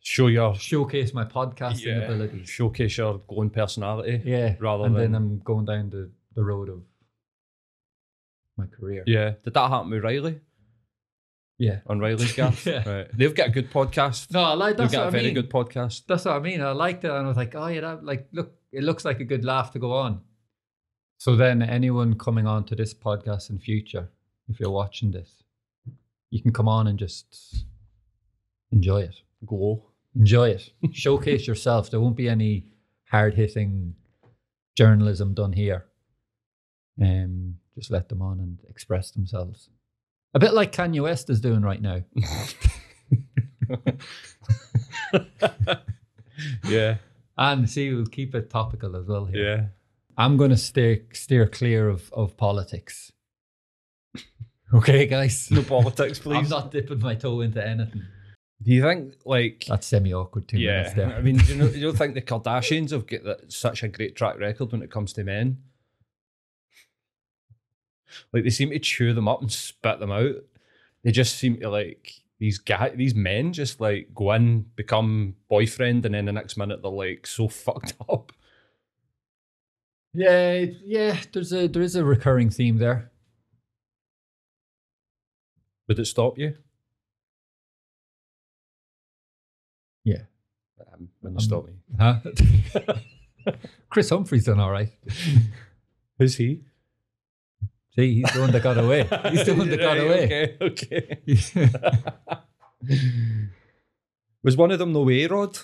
Show 0.09 0.25
your 0.25 0.55
showcase 0.55 1.13
my 1.13 1.23
podcasting 1.23 1.85
yeah, 1.85 2.05
abilities. 2.05 2.49
Showcase 2.49 2.97
your 2.97 3.19
glowing 3.27 3.51
personality. 3.51 4.19
Yeah, 4.25 4.55
rather 4.59 4.85
and 4.85 4.95
then 4.95 5.11
than- 5.11 5.15
I'm 5.15 5.39
going 5.45 5.65
down 5.65 5.91
the, 5.91 6.09
the 6.33 6.43
road 6.43 6.67
of 6.69 6.81
my 8.57 8.65
career. 8.65 9.03
Yeah. 9.05 9.33
Did 9.43 9.53
that 9.53 9.69
happen 9.69 9.91
with 9.91 10.03
Riley 10.03 10.39
yeah. 11.59 11.81
on 11.85 11.99
Riley's 11.99 12.31
Gaff? 12.35 12.65
Yeah. 12.65 12.89
Right. 12.89 13.07
They've 13.13 13.35
got 13.35 13.49
a 13.49 13.51
good 13.51 13.69
podcast. 13.69 14.31
No, 14.31 14.41
I 14.41 14.53
like 14.55 14.77
They've 14.77 14.85
that's 14.85 14.93
got 14.93 14.99
what 15.01 15.05
a 15.05 15.07
I 15.09 15.11
very 15.11 15.23
mean. 15.25 15.35
good 15.35 15.51
podcast. 15.51 16.07
That's 16.07 16.25
what 16.25 16.37
I 16.37 16.39
mean. 16.39 16.61
I 16.61 16.71
liked 16.71 17.03
it, 17.05 17.11
and 17.11 17.25
I 17.25 17.27
was 17.27 17.37
like, 17.37 17.53
oh 17.53 17.67
yeah, 17.67 17.81
that 17.81 18.03
like 18.03 18.29
look, 18.31 18.53
it 18.71 18.83
looks 18.83 19.05
like 19.05 19.19
a 19.19 19.25
good 19.25 19.45
laugh 19.45 19.73
to 19.73 19.79
go 19.79 19.91
on. 19.91 20.21
So 21.19 21.35
then, 21.35 21.61
anyone 21.61 22.17
coming 22.17 22.47
on 22.47 22.63
to 22.63 22.75
this 22.75 22.95
podcast 22.95 23.51
in 23.51 23.59
future, 23.59 24.09
if 24.47 24.59
you're 24.59 24.71
watching 24.71 25.11
this, 25.11 25.43
you 26.31 26.41
can 26.41 26.51
come 26.51 26.67
on 26.67 26.87
and 26.87 26.97
just 26.97 27.65
enjoy 28.71 29.01
it. 29.01 29.17
Glow. 29.45 29.85
Enjoy 30.15 30.49
it. 30.49 30.71
Showcase 30.91 31.47
yourself. 31.47 31.89
There 31.91 31.99
won't 31.99 32.17
be 32.17 32.29
any 32.29 32.65
hard 33.09 33.35
hitting 33.35 33.95
journalism 34.75 35.33
done 35.33 35.53
here. 35.53 35.85
Um, 37.01 37.55
just 37.75 37.91
let 37.91 38.09
them 38.09 38.21
on 38.21 38.39
and 38.39 38.59
express 38.69 39.11
themselves. 39.11 39.69
A 40.33 40.39
bit 40.39 40.53
like 40.53 40.71
Kanye 40.71 41.01
West 41.01 41.29
is 41.29 41.41
doing 41.41 41.61
right 41.61 41.81
now. 41.81 42.03
yeah. 46.67 46.97
And 47.37 47.69
see, 47.69 47.93
we'll 47.93 48.05
keep 48.05 48.35
it 48.35 48.49
topical 48.49 48.95
as 48.95 49.07
well 49.07 49.25
here. 49.25 49.43
Yeah. 49.43 49.65
I'm 50.17 50.35
going 50.35 50.49
to 50.49 50.57
stay 50.57 51.03
steer 51.13 51.47
clear 51.47 51.87
of, 51.89 52.11
of 52.13 52.37
politics. 52.37 53.11
Okay, 54.71 55.07
guys. 55.07 55.49
No 55.49 55.63
politics, 55.63 56.19
please. 56.23 56.37
I'm 56.37 56.47
not 56.47 56.69
dipping 56.69 56.99
my 56.99 57.15
toe 57.15 57.41
into 57.41 57.67
anything. 57.67 58.03
Do 58.61 58.71
you 58.71 58.81
think 58.81 59.15
like 59.25 59.65
That's 59.67 59.87
semi 59.87 60.13
awkward 60.13 60.47
too? 60.47 60.57
yeah? 60.59 60.91
I 61.17 61.21
mean, 61.21 61.37
do 61.37 61.53
you, 61.53 61.55
know, 61.55 61.67
you 61.67 61.81
don't 61.81 61.97
think 61.97 62.13
the 62.13 62.21
Kardashians 62.21 62.91
have 62.91 63.07
got 63.07 63.23
that, 63.23 63.51
such 63.51 63.83
a 63.83 63.87
great 63.87 64.15
track 64.15 64.37
record 64.37 64.71
when 64.71 64.81
it 64.81 64.91
comes 64.91 65.13
to 65.13 65.23
men? 65.23 65.59
Like 68.33 68.43
they 68.43 68.49
seem 68.49 68.71
to 68.71 68.79
chew 68.79 69.13
them 69.13 69.27
up 69.27 69.41
and 69.41 69.51
spit 69.51 69.99
them 69.99 70.11
out. 70.11 70.35
They 71.03 71.11
just 71.11 71.37
seem 71.37 71.59
to 71.61 71.69
like 71.69 72.11
these 72.39 72.57
guy, 72.57 72.89
these 72.89 73.15
men 73.15 73.53
just 73.53 73.79
like 73.79 74.09
go 74.13 74.33
in, 74.33 74.65
become 74.75 75.35
boyfriend, 75.47 76.05
and 76.05 76.15
then 76.15 76.25
the 76.25 76.33
next 76.33 76.57
minute 76.57 76.81
they're 76.81 76.91
like 76.91 77.27
so 77.27 77.47
fucked 77.47 77.93
up. 78.09 78.33
yeah, 80.13 80.65
yeah. 80.83 81.17
There's 81.31 81.53
a 81.53 81.67
there 81.67 81.81
is 81.81 81.95
a 81.95 82.03
recurring 82.03 82.49
theme 82.49 82.77
there. 82.77 83.11
Would 85.87 85.99
it 85.99 86.05
stop 86.05 86.37
you? 86.37 86.55
Yeah. 90.09 90.23
Um, 90.93 91.09
wouldn't 91.21 91.41
Um, 91.41 91.45
stop 91.45 91.65
me. 91.67 91.73
Huh? 91.99 92.19
Kris 93.89 94.09
Humphries 94.09 94.45
done 94.45 94.59
all 94.59 94.71
right. 94.71 94.89
Who's 96.19 96.35
he? 96.35 96.63
See, 97.95 98.15
he's 98.21 98.31
the 98.33 98.39
one 98.41 98.51
that 98.51 98.61
got 98.63 98.77
away. 98.77 99.03
He's 99.31 99.45
the 99.45 99.55
one 99.55 99.69
that 99.69 99.79
got 99.79 99.97
away. 99.97 100.57
Okay, 100.61 101.19
okay. 101.21 101.21
Was 104.43 104.55
one 104.55 104.71
of 104.71 104.79
them 104.79 104.93
no 104.93 105.03
way, 105.03 105.25
Rod? 105.27 105.57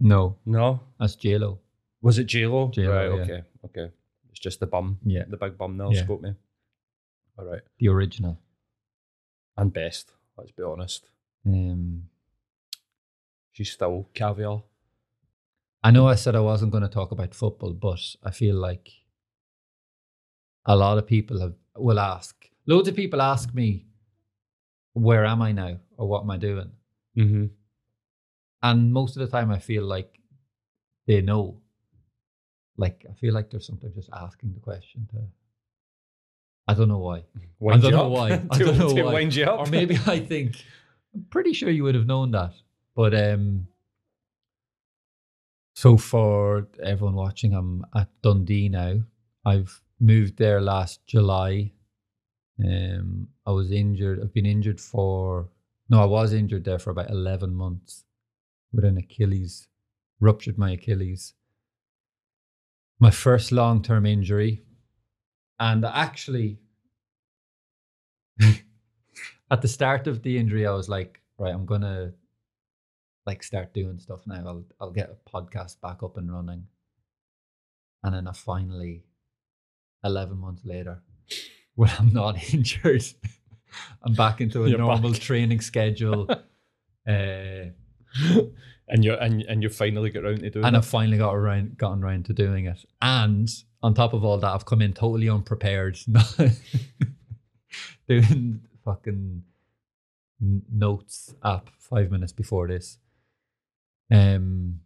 no, 0.00 0.36
No. 0.46 0.80
that's 0.98 1.16
J 1.16 1.38
Lo. 1.38 1.58
Was 2.00 2.18
it 2.18 2.28
JLo? 2.28 2.70
J-Lo, 2.72 2.92
right, 2.94 3.06
yeah. 3.16 3.22
okay, 3.24 3.42
okay. 3.64 3.92
It's 4.30 4.38
just 4.38 4.60
the 4.60 4.66
bum. 4.66 4.98
Yeah. 5.04 5.24
The 5.28 5.36
big 5.36 5.58
bum 5.58 5.76
now 5.76 5.90
Yeah. 5.90 6.04
scope 6.04 6.22
me. 6.22 6.34
All 7.36 7.44
right. 7.44 7.62
The 7.78 7.88
original. 7.88 8.38
And 9.56 9.72
best, 9.72 10.12
let's 10.36 10.52
be 10.52 10.62
honest. 10.62 11.08
Um, 11.48 12.02
She's 13.52 13.72
still 13.72 14.08
caviar. 14.14 14.62
I 15.82 15.90
know 15.90 16.06
I 16.06 16.14
said 16.14 16.36
I 16.36 16.40
wasn't 16.40 16.70
going 16.70 16.82
to 16.82 16.88
talk 16.88 17.10
about 17.10 17.34
football, 17.34 17.72
but 17.72 17.98
I 18.22 18.30
feel 18.30 18.54
like 18.54 18.88
a 20.64 20.76
lot 20.76 20.98
of 20.98 21.06
people 21.06 21.40
have 21.40 21.54
will 21.76 21.98
ask. 21.98 22.36
Loads 22.66 22.88
of 22.88 22.94
people 22.94 23.20
ask 23.22 23.52
me, 23.54 23.86
"Where 24.92 25.24
am 25.24 25.42
I 25.42 25.52
now?" 25.52 25.78
or 25.96 26.06
"What 26.08 26.22
am 26.22 26.30
I 26.30 26.36
doing?" 26.36 26.70
Mm-hmm. 27.16 27.46
And 28.62 28.92
most 28.92 29.16
of 29.16 29.20
the 29.20 29.28
time, 29.36 29.50
I 29.50 29.58
feel 29.58 29.84
like 29.84 30.20
they 31.06 31.20
know. 31.20 31.60
Like 32.76 33.04
I 33.10 33.14
feel 33.14 33.34
like 33.34 33.50
they're 33.50 33.60
sometimes 33.60 33.94
just 33.96 34.10
asking 34.12 34.52
the 34.54 34.60
question 34.60 35.08
to. 35.12 35.18
I 36.68 36.74
don't 36.74 36.88
know 36.88 36.98
why, 36.98 37.24
Wind 37.58 37.82
don't 37.82 37.90
you 37.90 37.96
know 37.96 38.06
up. 38.06 38.12
why. 38.12 38.30
I 38.50 38.58
don't 38.58 38.78
know 38.78 38.92
why. 39.04 39.12
wind 39.14 39.34
you 39.34 39.44
up. 39.46 39.60
or 39.66 39.70
maybe 39.70 39.98
I 40.06 40.20
think 40.20 40.62
I'm 41.18 41.26
pretty 41.30 41.52
sure 41.52 41.68
you 41.68 41.82
would 41.82 41.96
have 41.96 42.06
known 42.06 42.30
that. 42.30 42.52
But 42.94 43.12
um, 43.12 43.66
so 45.74 45.96
for 45.96 46.68
everyone 46.80 47.16
watching, 47.16 47.54
I'm 47.54 47.84
at 47.96 48.08
Dundee 48.22 48.68
now. 48.68 49.00
I've 49.44 49.82
moved 49.98 50.38
there 50.38 50.60
last 50.60 51.04
July. 51.06 51.72
Um, 52.64 53.26
I 53.44 53.50
was 53.50 53.72
injured. 53.72 54.20
I've 54.22 54.32
been 54.32 54.46
injured 54.46 54.80
for 54.80 55.48
no, 55.88 56.02
I 56.02 56.04
was 56.04 56.32
injured 56.32 56.64
there 56.64 56.78
for 56.78 56.90
about 56.90 57.10
eleven 57.10 57.52
months 57.52 58.04
with 58.72 58.84
an 58.84 58.96
Achilles, 58.96 59.66
ruptured 60.20 60.56
my 60.56 60.72
Achilles. 60.72 61.34
My 63.00 63.10
first 63.10 63.50
long 63.50 63.82
term 63.82 64.06
injury, 64.06 64.62
and 65.58 65.84
actually, 65.84 66.58
at 69.50 69.62
the 69.62 69.68
start 69.68 70.06
of 70.06 70.22
the 70.22 70.38
injury, 70.38 70.66
I 70.66 70.72
was 70.72 70.88
like, 70.88 71.20
right, 71.38 71.54
I'm 71.54 71.66
gonna 71.66 72.12
like 73.26 73.42
start 73.42 73.74
doing 73.74 73.98
stuff 73.98 74.20
now. 74.26 74.42
I'll 74.46 74.64
I'll 74.80 74.90
get 74.90 75.10
a 75.10 75.30
podcast 75.30 75.80
back 75.80 76.02
up 76.02 76.16
and 76.16 76.32
running. 76.32 76.64
And 78.02 78.14
then 78.14 78.28
I 78.28 78.32
finally, 78.32 79.04
eleven 80.04 80.38
months 80.38 80.64
later, 80.64 81.02
when 81.74 81.90
I'm 81.98 82.12
not 82.12 82.52
injured, 82.54 83.04
I'm 84.02 84.14
back 84.14 84.40
into 84.40 84.64
a 84.64 84.68
You're 84.68 84.78
normal 84.78 85.12
back. 85.12 85.20
training 85.20 85.60
schedule. 85.60 86.28
uh, 87.08 87.64
and 88.88 89.04
you 89.04 89.12
and 89.14 89.42
and 89.42 89.62
you 89.62 89.68
finally 89.68 90.10
get 90.10 90.24
round 90.24 90.40
to 90.40 90.50
doing 90.50 90.64
it. 90.64 90.66
and 90.66 90.76
it. 90.76 90.78
I've 90.78 90.86
finally 90.86 91.18
got 91.18 91.34
around, 91.34 91.76
gotten 91.76 92.02
around 92.02 92.24
to 92.26 92.32
doing 92.32 92.66
it. 92.66 92.84
And 93.02 93.48
on 93.82 93.94
top 93.94 94.12
of 94.14 94.24
all 94.24 94.38
that, 94.38 94.48
I've 94.50 94.64
come 94.64 94.80
in 94.82 94.92
totally 94.94 95.28
unprepared, 95.28 95.98
doing 98.08 98.60
fucking 98.88 99.42
notes 100.40 101.34
app 101.44 101.68
five 101.78 102.10
minutes 102.10 102.32
before 102.32 102.68
this. 102.68 102.98
Um, 104.10 104.80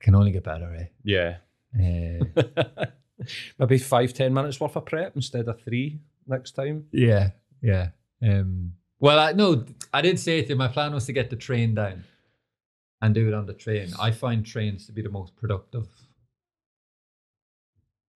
can 0.00 0.14
only 0.14 0.30
get 0.30 0.44
better, 0.44 0.74
eh? 0.74 0.86
yeah. 1.04 1.36
Uh, 1.78 2.86
Maybe 3.58 3.78
five, 3.78 4.14
ten 4.14 4.32
minutes 4.32 4.60
worth 4.60 4.76
of 4.76 4.86
prep 4.86 5.14
instead 5.16 5.48
of 5.48 5.60
three 5.60 6.00
next 6.26 6.52
time. 6.52 6.86
yeah, 6.92 7.30
yeah. 7.60 7.88
Um, 8.22 8.72
well, 9.00 9.18
I 9.18 9.32
no, 9.32 9.64
I 9.92 10.00
did 10.00 10.18
say 10.18 10.42
to 10.42 10.48
you, 10.48 10.56
my 10.56 10.68
plan 10.68 10.94
was 10.94 11.04
to 11.06 11.12
get 11.12 11.28
the 11.28 11.36
train 11.36 11.74
down 11.74 12.04
and 13.02 13.14
do 13.14 13.28
it 13.28 13.34
on 13.34 13.46
the 13.46 13.54
train. 13.54 13.92
I 14.00 14.12
find 14.12 14.46
trains 14.46 14.86
to 14.86 14.92
be 14.92 15.02
the 15.02 15.10
most 15.10 15.36
productive 15.36 15.88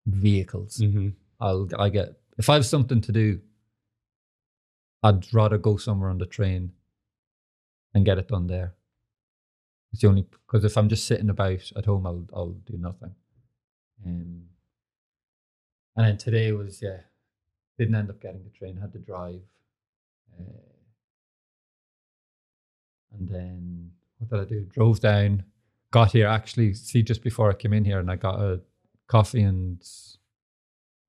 vehicles. 0.06 0.78
Mm-hmm. 0.78 1.08
I'll 1.40 1.68
I 1.78 1.88
get 1.88 2.20
if 2.38 2.48
I 2.48 2.54
have 2.54 2.66
something 2.66 3.00
to 3.00 3.12
do, 3.12 3.40
I'd 5.02 5.32
rather 5.32 5.58
go 5.58 5.76
somewhere 5.76 6.10
on 6.10 6.18
the 6.18 6.26
train 6.26 6.72
and 7.94 8.04
get 8.04 8.18
it 8.18 8.28
done 8.28 8.46
there. 8.46 8.74
It's 9.92 10.02
the 10.02 10.08
only 10.08 10.22
because 10.46 10.64
if 10.64 10.76
I'm 10.76 10.88
just 10.88 11.06
sitting 11.06 11.30
about 11.30 11.72
at 11.76 11.86
home, 11.86 12.06
I'll 12.06 12.26
I'll 12.32 12.56
do 12.66 12.76
nothing. 12.78 13.14
Um, 14.06 14.42
and 15.96 16.06
then 16.06 16.16
today 16.16 16.52
was 16.52 16.80
yeah, 16.80 16.98
didn't 17.78 17.96
end 17.96 18.10
up 18.10 18.20
getting 18.20 18.44
the 18.44 18.50
train. 18.50 18.76
Had 18.76 18.92
to 18.92 18.98
drive, 18.98 19.40
uh, 20.38 20.44
and 23.12 23.28
then 23.28 23.90
what 24.18 24.30
did 24.30 24.46
I 24.46 24.48
do? 24.48 24.60
Drove 24.72 25.00
down, 25.00 25.44
got 25.90 26.12
here 26.12 26.28
actually. 26.28 26.74
See, 26.74 27.02
just 27.02 27.22
before 27.22 27.50
I 27.50 27.54
came 27.54 27.72
in 27.72 27.84
here, 27.84 27.98
and 27.98 28.10
I 28.10 28.16
got 28.16 28.40
a 28.40 28.60
coffee 29.08 29.42
and 29.42 29.84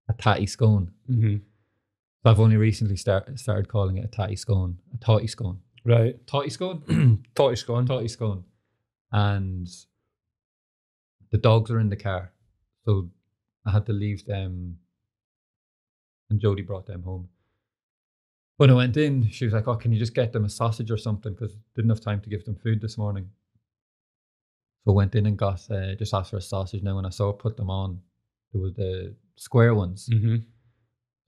a 0.09 0.13
tatty 0.13 0.47
scone. 0.47 0.91
Mm-hmm. 1.09 1.37
I've 2.23 2.39
only 2.39 2.57
recently 2.57 2.97
start, 2.97 3.39
started 3.39 3.67
calling 3.67 3.97
it 3.97 4.05
a 4.05 4.07
tatty 4.07 4.35
scone, 4.35 4.77
a 4.93 4.97
totty 4.97 5.27
scone, 5.27 5.59
Right. 5.83 6.15
totty 6.27 6.49
scone, 6.51 7.23
Totty 7.35 7.55
scone. 7.55 7.85
totty 7.87 8.07
scone, 8.07 8.43
and 9.11 9.67
the 11.31 11.37
dogs 11.39 11.71
are 11.71 11.79
in 11.79 11.89
the 11.89 11.95
car, 11.95 12.31
so 12.85 13.09
I 13.65 13.71
had 13.71 13.85
to 13.87 13.93
leave 13.93 14.25
them, 14.25 14.77
and 16.29 16.39
Jody 16.39 16.61
brought 16.61 16.85
them 16.85 17.01
home. 17.03 17.29
When 18.57 18.69
I 18.69 18.73
went 18.73 18.95
in, 18.97 19.27
she 19.29 19.45
was 19.45 19.53
like, 19.55 19.67
"Oh, 19.67 19.75
can 19.75 19.91
you 19.91 19.97
just 19.97 20.13
get 20.13 20.31
them 20.33 20.45
a 20.45 20.49
sausage 20.49 20.91
or 20.91 20.97
something?" 20.97 21.33
Because 21.33 21.55
didn't 21.75 21.89
have 21.89 22.01
time 22.01 22.21
to 22.21 22.29
give 22.29 22.45
them 22.45 22.55
food 22.55 22.79
this 22.81 22.95
morning. 22.99 23.27
So 24.85 24.91
I 24.91 24.95
went 24.95 25.15
in 25.15 25.25
and 25.25 25.35
got 25.37 25.61
uh, 25.71 25.95
just 25.95 26.13
asked 26.13 26.29
for 26.29 26.37
a 26.37 26.41
sausage. 26.41 26.83
Now 26.83 26.95
when 26.95 27.05
I 27.05 27.09
saw 27.09 27.27
her 27.31 27.33
put 27.33 27.57
them 27.57 27.71
on, 27.71 27.99
there 28.53 28.61
was 28.61 28.73
the 28.75 29.15
square 29.35 29.73
ones. 29.73 30.07
Mm-hmm. 30.11 30.35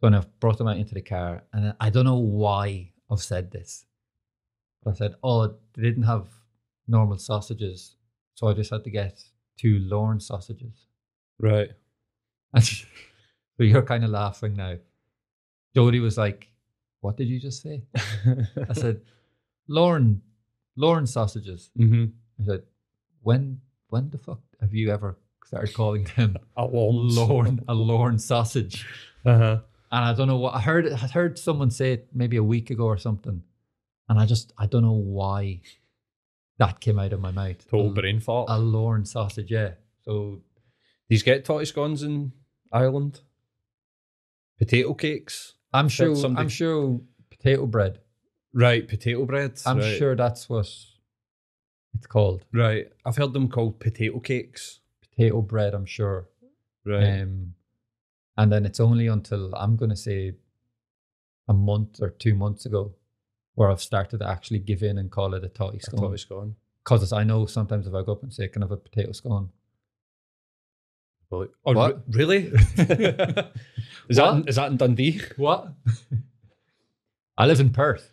When 0.03 0.13
I've 0.13 0.37
brought 0.41 0.57
them 0.57 0.67
out 0.67 0.75
into 0.75 0.93
the 0.93 1.01
car, 1.01 1.43
and 1.53 1.73
I 1.79 1.89
don't 1.89 2.03
know 2.03 2.17
why 2.17 2.91
I've 3.09 3.21
said 3.21 3.51
this, 3.51 3.85
but 4.83 4.91
I 4.91 4.97
said, 4.97 5.15
"Oh, 5.23 5.47
they 5.47 5.81
didn't 5.81 6.03
have 6.03 6.27
normal 6.89 7.17
sausages, 7.17 7.95
so 8.35 8.49
I 8.49 8.53
just 8.53 8.69
had 8.69 8.83
to 8.83 8.89
get 8.89 9.23
two 9.57 9.79
Lorne 9.79 10.19
sausages." 10.19 10.87
Right. 11.39 11.71
And 12.55 12.63
so 12.63 13.63
you're 13.63 13.81
kind 13.81 14.03
of 14.03 14.09
laughing 14.11 14.55
now. 14.55 14.75
Jody 15.73 16.01
was 16.01 16.17
like, 16.17 16.51
"What 16.99 17.15
did 17.15 17.29
you 17.29 17.39
just 17.39 17.61
say?" 17.61 17.83
I 17.95 18.73
said, 18.73 19.01
"Lorne, 19.69 20.21
Lorne 20.75 21.07
sausages." 21.07 21.71
mm-hmm. 21.79 22.07
I 22.41 22.45
said, 22.45 22.63
"When, 23.21 23.61
when 23.87 24.09
the 24.09 24.17
fuck 24.17 24.41
have 24.59 24.73
you 24.73 24.91
ever 24.91 25.17
started 25.45 25.73
calling 25.73 26.03
them 26.17 26.35
A 26.57 26.65
Lorne 26.65 27.63
a 27.69 27.73
Lorne 27.73 28.19
sausage?" 28.19 28.85
Uh 29.25 29.37
huh. 29.37 29.59
And 29.93 30.03
I 30.03 30.13
don't 30.13 30.27
know 30.27 30.37
what 30.37 30.55
I 30.55 30.59
heard. 30.59 30.91
I 30.91 31.07
heard 31.07 31.37
someone 31.37 31.69
say 31.69 31.93
it 31.93 32.07
maybe 32.13 32.37
a 32.37 32.43
week 32.43 32.71
ago 32.71 32.85
or 32.85 32.97
something, 32.97 33.43
and 34.09 34.19
I 34.19 34.25
just 34.25 34.51
I 34.57 34.65
don't 34.65 34.81
know 34.81 34.91
why 34.91 35.61
that 36.57 36.79
came 36.79 36.97
out 36.97 37.13
of 37.13 37.21
my 37.21 37.31
mouth. 37.31 37.69
Total 37.69 37.91
a, 37.91 37.93
brain 37.93 38.19
fart. 38.19 38.47
a 38.49 38.57
Lorne 38.57 39.05
sausage, 39.05 39.51
yeah. 39.51 39.73
So 40.01 40.41
These 41.09 41.21
get 41.21 41.45
totty 41.45 41.65
scones 41.65 42.01
in 42.01 42.31
Ireland. 42.71 43.21
Potato 44.57 44.95
cakes. 44.95 45.53
I'm 45.71 45.89
sure 45.89 46.15
I'm 46.37 46.49
sure 46.49 46.99
potato 47.29 47.67
bread. 47.67 47.99
Right. 48.51 48.87
Potato 48.87 49.25
bread. 49.25 49.61
I'm 49.63 49.77
right. 49.77 49.97
sure 49.97 50.15
that's 50.15 50.49
what 50.49 50.67
it's 51.93 52.07
called. 52.07 52.45
Right. 52.51 52.87
I've 53.05 53.17
heard 53.17 53.33
them 53.33 53.47
called 53.47 53.79
potato 53.79 54.19
cakes. 54.19 54.79
Potato 55.01 55.41
bread. 55.41 55.75
I'm 55.75 55.85
sure. 55.85 56.29
Right. 56.83 57.21
Um, 57.21 57.53
and 58.37 58.51
then 58.51 58.65
it's 58.65 58.79
only 58.79 59.07
until 59.07 59.53
I'm 59.55 59.75
gonna 59.75 59.95
say 59.95 60.33
a 61.47 61.53
month 61.53 62.01
or 62.01 62.09
two 62.09 62.35
months 62.35 62.65
ago 62.65 62.93
where 63.55 63.69
I've 63.69 63.81
started 63.81 64.19
to 64.19 64.27
actually 64.27 64.59
give 64.59 64.81
in 64.83 64.97
and 64.97 65.11
call 65.11 65.33
it 65.35 65.43
a 65.43 65.49
totty 65.49 65.77
a 65.77 65.81
scone. 65.81 65.99
totty 66.01 66.17
scone. 66.17 66.55
Because 66.83 67.13
I 67.13 67.23
know 67.23 67.45
sometimes 67.45 67.87
if 67.87 67.93
I 67.93 68.01
go 68.03 68.13
up 68.13 68.23
and 68.23 68.33
say, 68.33 68.47
"Can 68.47 68.63
I 68.63 68.65
have 68.65 68.71
a 68.71 68.77
potato 68.77 69.11
scone?" 69.13 69.49
Well, 71.29 71.47
What? 71.63 71.77
re- 71.77 72.01
really? 72.09 72.37
is 74.07 74.17
that 74.17 74.43
is 74.47 74.55
that 74.55 74.71
in 74.71 74.77
Dundee? 74.77 75.21
What? 75.37 75.73
I 77.37 77.45
live 77.47 77.59
in 77.59 77.71
Perth. 77.71 78.11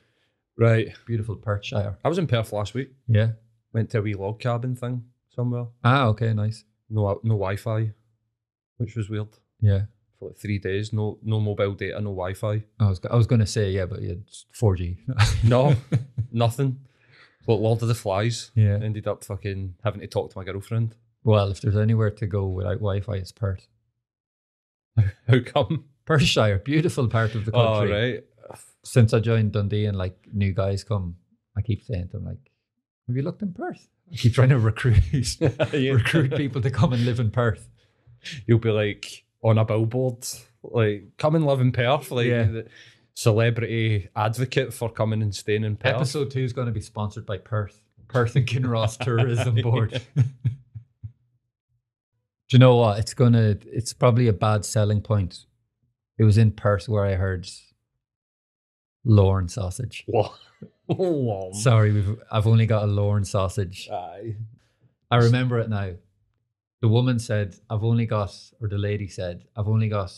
Right. 0.56 0.88
Beautiful 1.06 1.36
Perthshire. 1.36 1.98
I 2.04 2.08
was 2.08 2.18
in 2.18 2.26
Perth 2.26 2.52
last 2.52 2.74
week. 2.74 2.90
Yeah. 3.08 3.32
Went 3.72 3.90
to 3.90 3.98
a 3.98 4.02
wee 4.02 4.14
log 4.14 4.40
cabin 4.40 4.74
thing 4.76 5.04
somewhere. 5.34 5.66
Ah, 5.84 6.06
okay, 6.08 6.32
nice. 6.32 6.64
No 6.88 7.20
no 7.22 7.34
Wi-Fi, 7.34 7.92
which 8.78 8.96
was 8.96 9.08
weird. 9.10 9.28
Yeah. 9.60 9.82
For 10.20 10.26
like 10.28 10.36
three 10.38 10.58
days, 10.58 10.92
no 10.92 11.18
no 11.22 11.40
mobile 11.40 11.72
data, 11.74 11.94
no 12.00 12.10
Wi-Fi. 12.10 12.62
I 12.78 12.88
was 12.88 13.00
I 13.10 13.16
was 13.16 13.26
gonna 13.26 13.46
say 13.46 13.70
yeah, 13.72 13.86
but 13.86 14.02
yeah, 14.02 14.12
it's 14.12 14.44
4G. 14.54 14.98
No, 15.44 15.74
nothing. 16.32 16.78
But 17.46 17.54
Lord 17.54 17.80
of 17.82 17.88
the 17.88 17.94
Flies. 17.94 18.50
yeah. 18.54 18.78
Ended 18.82 19.08
up 19.08 19.24
fucking 19.24 19.74
having 19.82 20.02
to 20.02 20.06
talk 20.06 20.30
to 20.30 20.38
my 20.38 20.44
girlfriend. 20.44 20.94
Well, 21.24 21.50
if 21.50 21.60
there's 21.62 21.76
anywhere 21.76 22.10
to 22.10 22.26
go 22.26 22.46
without 22.46 22.74
Wi-Fi, 22.80 23.14
it's 23.14 23.32
Perth. 23.32 23.66
How 25.28 25.40
come? 25.44 25.84
Perthshire, 26.04 26.58
beautiful 26.58 27.08
part 27.08 27.34
of 27.34 27.44
the 27.46 27.52
Oh 27.52 27.78
country. 27.80 27.92
right. 28.14 28.24
Since 28.84 29.12
I 29.14 29.20
joined 29.20 29.52
Dundee 29.52 29.86
and 29.86 29.96
like 29.96 30.16
new 30.32 30.52
guys 30.52 30.84
come, 30.84 31.16
I 31.56 31.62
keep 31.62 31.82
saying 31.84 32.08
to 32.08 32.12
them 32.18 32.24
like, 32.26 32.50
"Have 33.06 33.16
you 33.16 33.22
looked 33.22 33.42
in 33.42 33.52
Perth?" 33.52 33.88
I 34.12 34.16
keep 34.16 34.34
trying 34.34 34.48
to 34.50 34.58
recruit 34.70 35.00
recruit 35.72 36.34
people 36.36 36.60
to 36.62 36.70
come 36.70 36.92
and 36.92 37.04
live 37.04 37.20
in 37.20 37.30
Perth. 37.30 37.68
You'll 38.46 38.58
be 38.58 38.70
like 38.70 39.24
on 39.42 39.58
a 39.58 39.64
billboard, 39.64 40.26
like 40.62 41.04
come 41.18 41.34
and 41.34 41.46
live 41.46 41.60
in 41.60 41.72
Perth, 41.72 42.10
like 42.10 42.26
Yeah. 42.26 42.44
the 42.44 42.66
celebrity 43.14 44.08
advocate 44.16 44.72
for 44.72 44.90
coming 44.90 45.22
and 45.22 45.34
staying 45.34 45.64
in 45.64 45.76
Perth. 45.76 45.94
Episode 45.96 46.30
two 46.30 46.42
is 46.44 46.52
going 46.52 46.66
to 46.66 46.72
be 46.72 46.80
sponsored 46.80 47.26
by 47.26 47.38
Perth, 47.38 47.82
Perth 48.08 48.36
and 48.36 48.46
Kinross 48.46 48.98
Tourism 49.04 49.54
Board. 49.56 50.02
Do 50.14 52.56
you 52.56 52.58
know 52.58 52.76
what? 52.76 52.98
It's 52.98 53.14
gonna. 53.14 53.56
It's 53.66 53.92
probably 53.92 54.26
a 54.26 54.32
bad 54.32 54.64
selling 54.64 55.00
point. 55.02 55.44
It 56.18 56.24
was 56.24 56.36
in 56.36 56.50
Perth 56.50 56.88
where 56.88 57.04
I 57.04 57.14
heard 57.14 57.48
Lorne 59.04 59.48
sausage. 59.48 60.04
What? 60.86 61.54
Sorry, 61.54 61.92
we've. 61.92 62.16
I've 62.32 62.48
only 62.48 62.66
got 62.66 62.82
a 62.82 62.86
Lorne 62.86 63.24
sausage. 63.24 63.88
Aye. 63.92 64.34
I 65.08 65.16
remember 65.18 65.60
it 65.60 65.70
now. 65.70 65.92
The 66.80 66.88
woman 66.88 67.18
said, 67.18 67.56
"I've 67.68 67.84
only 67.84 68.06
got," 68.06 68.34
or 68.60 68.68
the 68.68 68.78
lady 68.78 69.08
said, 69.08 69.46
"I've 69.56 69.68
only 69.68 69.88
got 69.88 70.12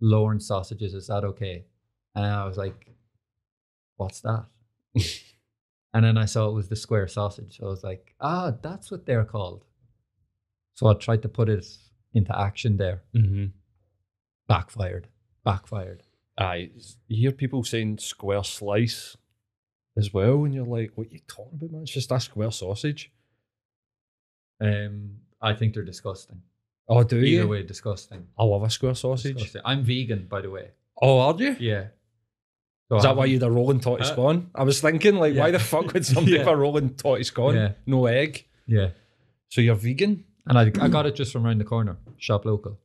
Lorne 0.00 0.40
sausages. 0.40 0.94
Is 0.94 1.08
that 1.08 1.24
okay?" 1.24 1.66
And 2.14 2.24
I 2.24 2.44
was 2.46 2.56
like, 2.56 2.94
"What's 3.96 4.20
that?" 4.20 4.46
and 5.94 6.04
then 6.04 6.16
I 6.16 6.26
saw 6.26 6.48
it 6.48 6.54
was 6.54 6.68
the 6.68 6.76
square 6.76 7.08
sausage. 7.08 7.58
So 7.58 7.66
I 7.66 7.70
was 7.70 7.84
like, 7.84 8.14
"Ah, 8.20 8.52
that's 8.62 8.90
what 8.90 9.06
they're 9.06 9.24
called." 9.24 9.64
So 10.74 10.86
I 10.86 10.94
tried 10.94 11.22
to 11.22 11.28
put 11.28 11.48
it 11.48 11.66
into 12.14 12.38
action 12.38 12.76
there. 12.76 13.02
Mm-hmm. 13.14 13.46
Backfired. 14.46 15.08
Backfired. 15.44 16.04
Aye. 16.38 16.70
You 17.08 17.22
hear 17.22 17.32
people 17.32 17.64
saying 17.64 17.98
square 17.98 18.44
slice 18.44 19.16
as 19.96 20.14
well, 20.14 20.44
and 20.44 20.54
you're 20.54 20.64
like, 20.64 20.92
what 20.94 21.08
are 21.08 21.10
you 21.10 21.20
talking 21.26 21.54
about, 21.54 21.72
man? 21.72 21.82
It's 21.82 21.90
just 21.90 22.12
a 22.12 22.20
square 22.20 22.52
sausage. 22.52 23.10
Um, 24.60 25.16
I 25.40 25.54
think 25.54 25.74
they're 25.74 25.84
disgusting. 25.84 26.42
Oh, 26.88 27.02
do 27.04 27.16
you? 27.16 27.22
Either 27.24 27.42
you? 27.42 27.48
way, 27.48 27.62
disgusting. 27.62 28.26
I 28.38 28.44
love 28.44 28.62
a 28.62 28.70
square 28.70 28.94
sausage. 28.94 29.34
Disgusting. 29.34 29.62
I'm 29.64 29.82
vegan, 29.84 30.26
by 30.28 30.40
the 30.40 30.50
way. 30.50 30.70
Oh, 31.00 31.18
are 31.20 31.36
you? 31.38 31.56
Yeah. 31.60 31.86
So 32.88 32.96
Is 32.96 33.04
I 33.04 33.08
that 33.08 33.16
why 33.16 33.26
you're 33.26 33.38
the 33.40 33.50
rolling 33.50 33.80
totty 33.80 34.02
Uh, 34.02 34.06
scone? 34.06 34.50
I 34.54 34.62
was 34.64 34.80
thinking, 34.80 35.16
like, 35.16 35.34
why 35.36 35.50
the 35.50 35.58
fuck 35.58 35.92
would 35.92 36.06
somebody 36.06 36.32
Yeah. 36.36 36.44
have 36.44 36.48
a 36.48 36.56
rolling 36.56 36.94
totty 36.94 37.24
scone? 37.24 37.54
Yeah. 37.54 37.72
No 37.86 38.06
egg. 38.06 38.46
Yeah. 38.66 38.88
So 39.48 39.60
you're 39.60 39.74
vegan? 39.74 40.24
And 40.46 40.58
I, 40.58 40.62
I 40.84 40.88
got 40.88 41.04
it 41.04 41.14
just 41.14 41.30
from 41.32 41.44
around 41.46 41.58
the 41.58 41.64
corner, 41.64 41.98
shop 42.16 42.46
local. 42.46 42.78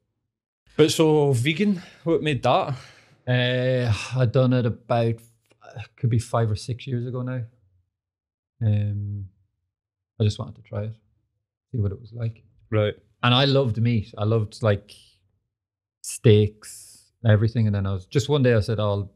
But 0.75 0.91
so 0.91 1.31
vegan, 1.31 1.81
what 2.03 2.21
made 2.21 2.43
that? 2.43 2.75
Uh, 3.25 3.93
I 4.19 4.25
done 4.25 4.51
it 4.51 4.65
about 4.65 5.15
uh, 5.63 5.81
could 5.95 6.09
be 6.09 6.19
five 6.19 6.51
or 6.51 6.57
six 6.57 6.85
years 6.85 7.07
ago 7.07 7.21
now. 7.21 7.41
Um, 8.61 9.29
I 10.19 10.23
just 10.25 10.37
wanted 10.39 10.55
to 10.55 10.61
try 10.61 10.83
it, 10.83 10.95
see 11.73 11.81
what 11.81 11.91
it 11.91 11.99
was 11.99 12.13
like. 12.13 12.43
Right. 12.71 12.93
And 13.23 13.33
I 13.33 13.45
loved 13.45 13.81
meat. 13.81 14.13
I 14.17 14.23
loved 14.23 14.61
like 14.61 14.93
steaks, 16.01 17.11
everything. 17.27 17.67
And 17.67 17.75
then 17.75 17.85
I 17.85 17.93
was 17.93 18.05
just 18.05 18.29
one 18.29 18.43
day 18.43 18.53
I 18.53 18.59
said, 18.59 18.79
I'll 18.79 19.11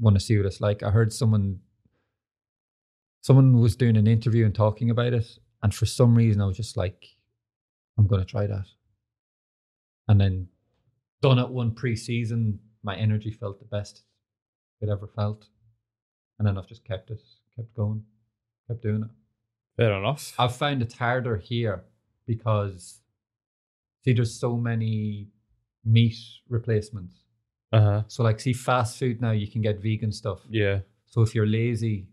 want 0.00 0.16
to 0.16 0.20
see 0.20 0.36
what 0.36 0.46
it's 0.46 0.60
like. 0.60 0.82
I 0.82 0.90
heard 0.90 1.12
someone, 1.12 1.60
someone 3.22 3.60
was 3.60 3.76
doing 3.76 3.96
an 3.96 4.06
interview 4.06 4.44
and 4.44 4.54
talking 4.54 4.90
about 4.90 5.12
it, 5.12 5.26
and 5.62 5.74
for 5.74 5.86
some 5.86 6.14
reason 6.14 6.40
I 6.40 6.46
was 6.46 6.56
just 6.56 6.76
like, 6.76 7.04
I'm 7.98 8.06
gonna 8.06 8.24
try 8.24 8.46
that. 8.46 8.66
And 10.06 10.20
then 10.20 10.48
done 11.20 11.38
it 11.38 11.48
one 11.48 11.74
pre-season, 11.74 12.60
my 12.82 12.96
energy 12.96 13.32
felt 13.32 13.58
the 13.58 13.66
best 13.66 14.02
it 14.80 14.88
ever 14.88 15.08
felt, 15.08 15.46
and 16.38 16.46
then 16.46 16.56
I've 16.56 16.68
just 16.68 16.84
kept 16.84 17.10
it, 17.10 17.20
kept 17.56 17.74
going, 17.74 18.04
kept 18.68 18.82
doing 18.82 19.02
it. 19.02 19.10
Fair 19.78 19.92
enough. 19.92 20.34
I've 20.38 20.54
found 20.56 20.82
it's 20.82 20.94
harder 20.94 21.36
here 21.38 21.84
because 22.26 23.00
see, 24.04 24.12
there's 24.12 24.34
so 24.34 24.56
many 24.56 25.28
meat 25.84 26.16
replacements. 26.48 27.14
Uh 27.72 27.80
huh. 27.80 28.02
So 28.08 28.22
like, 28.24 28.40
see, 28.40 28.52
fast 28.52 28.98
food 28.98 29.20
now 29.22 29.30
you 29.30 29.46
can 29.46 29.62
get 29.62 29.80
vegan 29.80 30.10
stuff. 30.12 30.40
Yeah. 30.50 30.80
So 31.06 31.22
if 31.22 31.32
you're 31.34 31.46
lazy, 31.46 32.08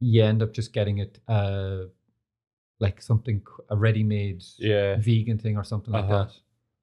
you 0.00 0.22
end 0.22 0.42
up 0.42 0.52
just 0.52 0.72
getting 0.74 0.98
it, 0.98 1.18
uh, 1.28 1.84
like 2.78 3.00
something 3.00 3.40
a 3.70 3.76
ready-made 3.76 4.42
Yeah. 4.58 4.96
vegan 4.96 5.38
thing 5.38 5.56
or 5.56 5.64
something 5.64 5.92
like 5.94 6.04
Uh-huh. 6.04 6.24
that. 6.24 6.32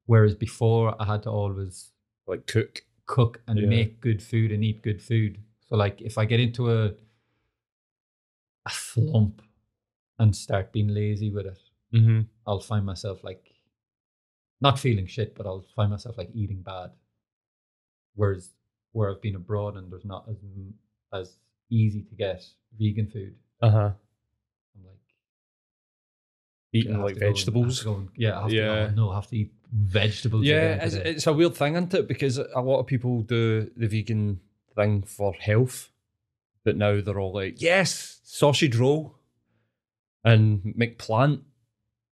Whereas 0.07 0.33
before, 0.33 0.95
I 0.99 1.05
had 1.05 1.21
to 1.23 1.29
always 1.29 1.91
Like 2.25 2.47
cook. 2.47 2.83
cook 3.05 3.41
and 3.47 3.59
Yeah. 3.59 3.67
make 3.69 4.01
good 4.01 4.23
food 4.23 4.51
and 4.51 4.63
eat 4.63 4.81
good 4.81 5.01
food. 5.01 5.37
So 5.67 5.75
like, 5.75 6.01
if 6.01 6.17
I 6.17 6.25
get 6.25 6.39
into 6.39 6.71
a 6.71 6.95
a 8.65 8.69
slump, 8.71 9.41
and 10.17 10.35
start 10.35 10.71
being 10.71 10.89
lazy 10.89 11.29
with 11.29 11.45
it, 11.45 11.59
Mm-hmm. 11.93 12.21
I'll 12.45 12.59
find 12.59 12.85
myself 12.85 13.23
like 13.23 13.43
not 14.61 14.77
feeling 14.77 15.07
shit, 15.07 15.33
but 15.35 15.47
I'll 15.47 15.65
find 15.75 15.89
myself 15.89 16.17
like 16.19 16.29
eating 16.35 16.61
bad. 16.61 16.91
Whereas 18.15 18.49
where 18.91 19.09
I've 19.09 19.21
been 19.21 19.35
abroad 19.35 19.75
and 19.75 19.91
there's 19.91 20.05
not 20.05 20.25
as 20.29 20.37
as 21.11 21.37
easy 21.71 22.03
to 22.03 22.15
get 22.15 22.45
vegan 22.79 23.07
food, 23.07 23.35
Uh 23.61 23.69
huh. 23.71 23.91
I'm 24.75 24.85
like 24.85 24.99
Eating 26.73 27.01
like 27.01 27.19
go 27.19 27.25
and- 27.25 27.35
vegetables. 27.35 27.85
and- 27.85 28.09
yeah, 28.15 28.37
I 28.37 28.41
have 28.43 28.51
Yeah. 28.53 28.65
To, 28.65 28.91
oh, 28.91 28.95
no, 28.95 29.09
I 29.11 29.15
have 29.15 29.27
to 29.27 29.37
eat 29.37 29.51
vegetables. 29.73 30.45
Yeah, 30.45 30.83
it's, 30.85 30.93
it's 30.95 31.27
a 31.27 31.33
weird 31.33 31.55
thing, 31.55 31.73
isn't 31.73 31.93
it? 31.93 32.07
Because 32.07 32.37
a 32.37 32.61
lot 32.61 32.79
of 32.79 32.85
people 32.87 33.21
do 33.23 33.69
the 33.75 33.87
vegan 33.87 34.41
thing 34.75 35.01
for 35.03 35.33
health, 35.33 35.89
but 36.65 36.77
now 36.77 37.01
they're 37.01 37.19
all 37.19 37.33
like, 37.33 37.61
yes, 37.61 38.19
sausage 38.23 38.75
roll 38.75 39.15
and 40.23 40.61
McPlant. 40.79 41.41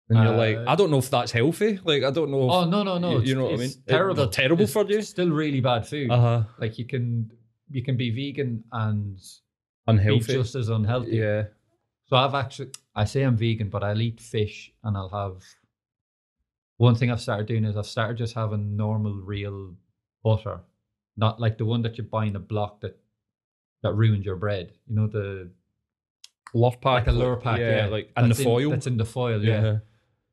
And 0.09 0.23
you're 0.23 0.37
like, 0.37 0.57
Uh, 0.59 0.65
I 0.69 0.77
don't 0.77 0.91
know 0.93 0.99
if 0.99 1.11
that's 1.11 1.33
healthy. 1.33 1.81
Like, 1.85 2.05
I 2.05 2.13
don't 2.13 2.31
know. 2.31 2.49
Oh 2.49 2.63
If, 2.63 2.69
no 2.69 2.83
no 2.85 2.99
no! 2.99 3.19
you- 3.19 3.23
you 3.31 3.35
know 3.35 3.47
what 3.47 3.55
I 3.55 3.57
mean? 3.57 3.71
Terrible. 3.89 4.15
they're 4.15 4.27
terrible 4.29 4.63
It's 4.63 4.73
for 4.73 4.85
you. 4.87 5.03
Still 5.03 5.31
really 5.31 5.61
bad 5.61 5.87
food. 5.87 6.11
uh 6.13 6.21
huh. 6.21 6.43
Like 6.59 6.79
you 6.79 6.85
can 6.87 7.31
you 7.71 7.83
can 7.83 7.97
be 7.97 8.11
vegan 8.11 8.63
and 8.71 9.19
Unhealthy. 9.89 10.33
just 10.35 10.55
as 10.55 10.69
unhealthy. 10.69 11.17
yeah. 11.17 11.45
So 12.09 12.17
I've 12.17 12.35
actually 12.35 12.71
I 12.95 13.05
say 13.05 13.23
I'm 13.23 13.37
vegan, 13.37 13.69
but 13.69 13.83
I'll 13.83 14.01
eat 14.01 14.21
fish 14.21 14.73
and 14.85 14.97
I'll 14.97 15.09
have. 15.09 15.43
One 16.77 16.95
thing 16.95 17.11
I've 17.11 17.21
started 17.23 17.47
doing 17.47 17.65
is 17.65 17.77
I've 17.77 17.87
started 17.87 18.19
just 18.19 18.35
having 18.35 18.77
normal 18.77 19.15
real 19.15 19.75
butter, 20.23 20.61
not 21.17 21.41
like 21.41 21.57
the 21.59 21.65
one 21.65 21.83
that 21.83 21.97
you 21.99 22.05
buy 22.05 22.27
in 22.27 22.37
a 22.37 22.41
block 22.41 22.81
that 22.83 22.97
that 23.87 23.95
ruins 23.95 24.25
your 24.25 24.37
bread. 24.37 24.73
You 24.89 24.97
know 24.97 25.07
the 25.07 25.51
Lurpak. 26.55 26.85
like 26.85 27.07
a 27.07 27.11
Lurpak, 27.11 27.59
yeah, 27.59 27.87
like 27.87 28.11
in 28.17 28.29
the 28.29 28.35
that's 28.35 28.43
foil. 28.43 28.71
that's 28.71 28.87
in 28.87 28.97
the 28.97 29.05
foil, 29.05 29.43
yeah. 29.43 29.79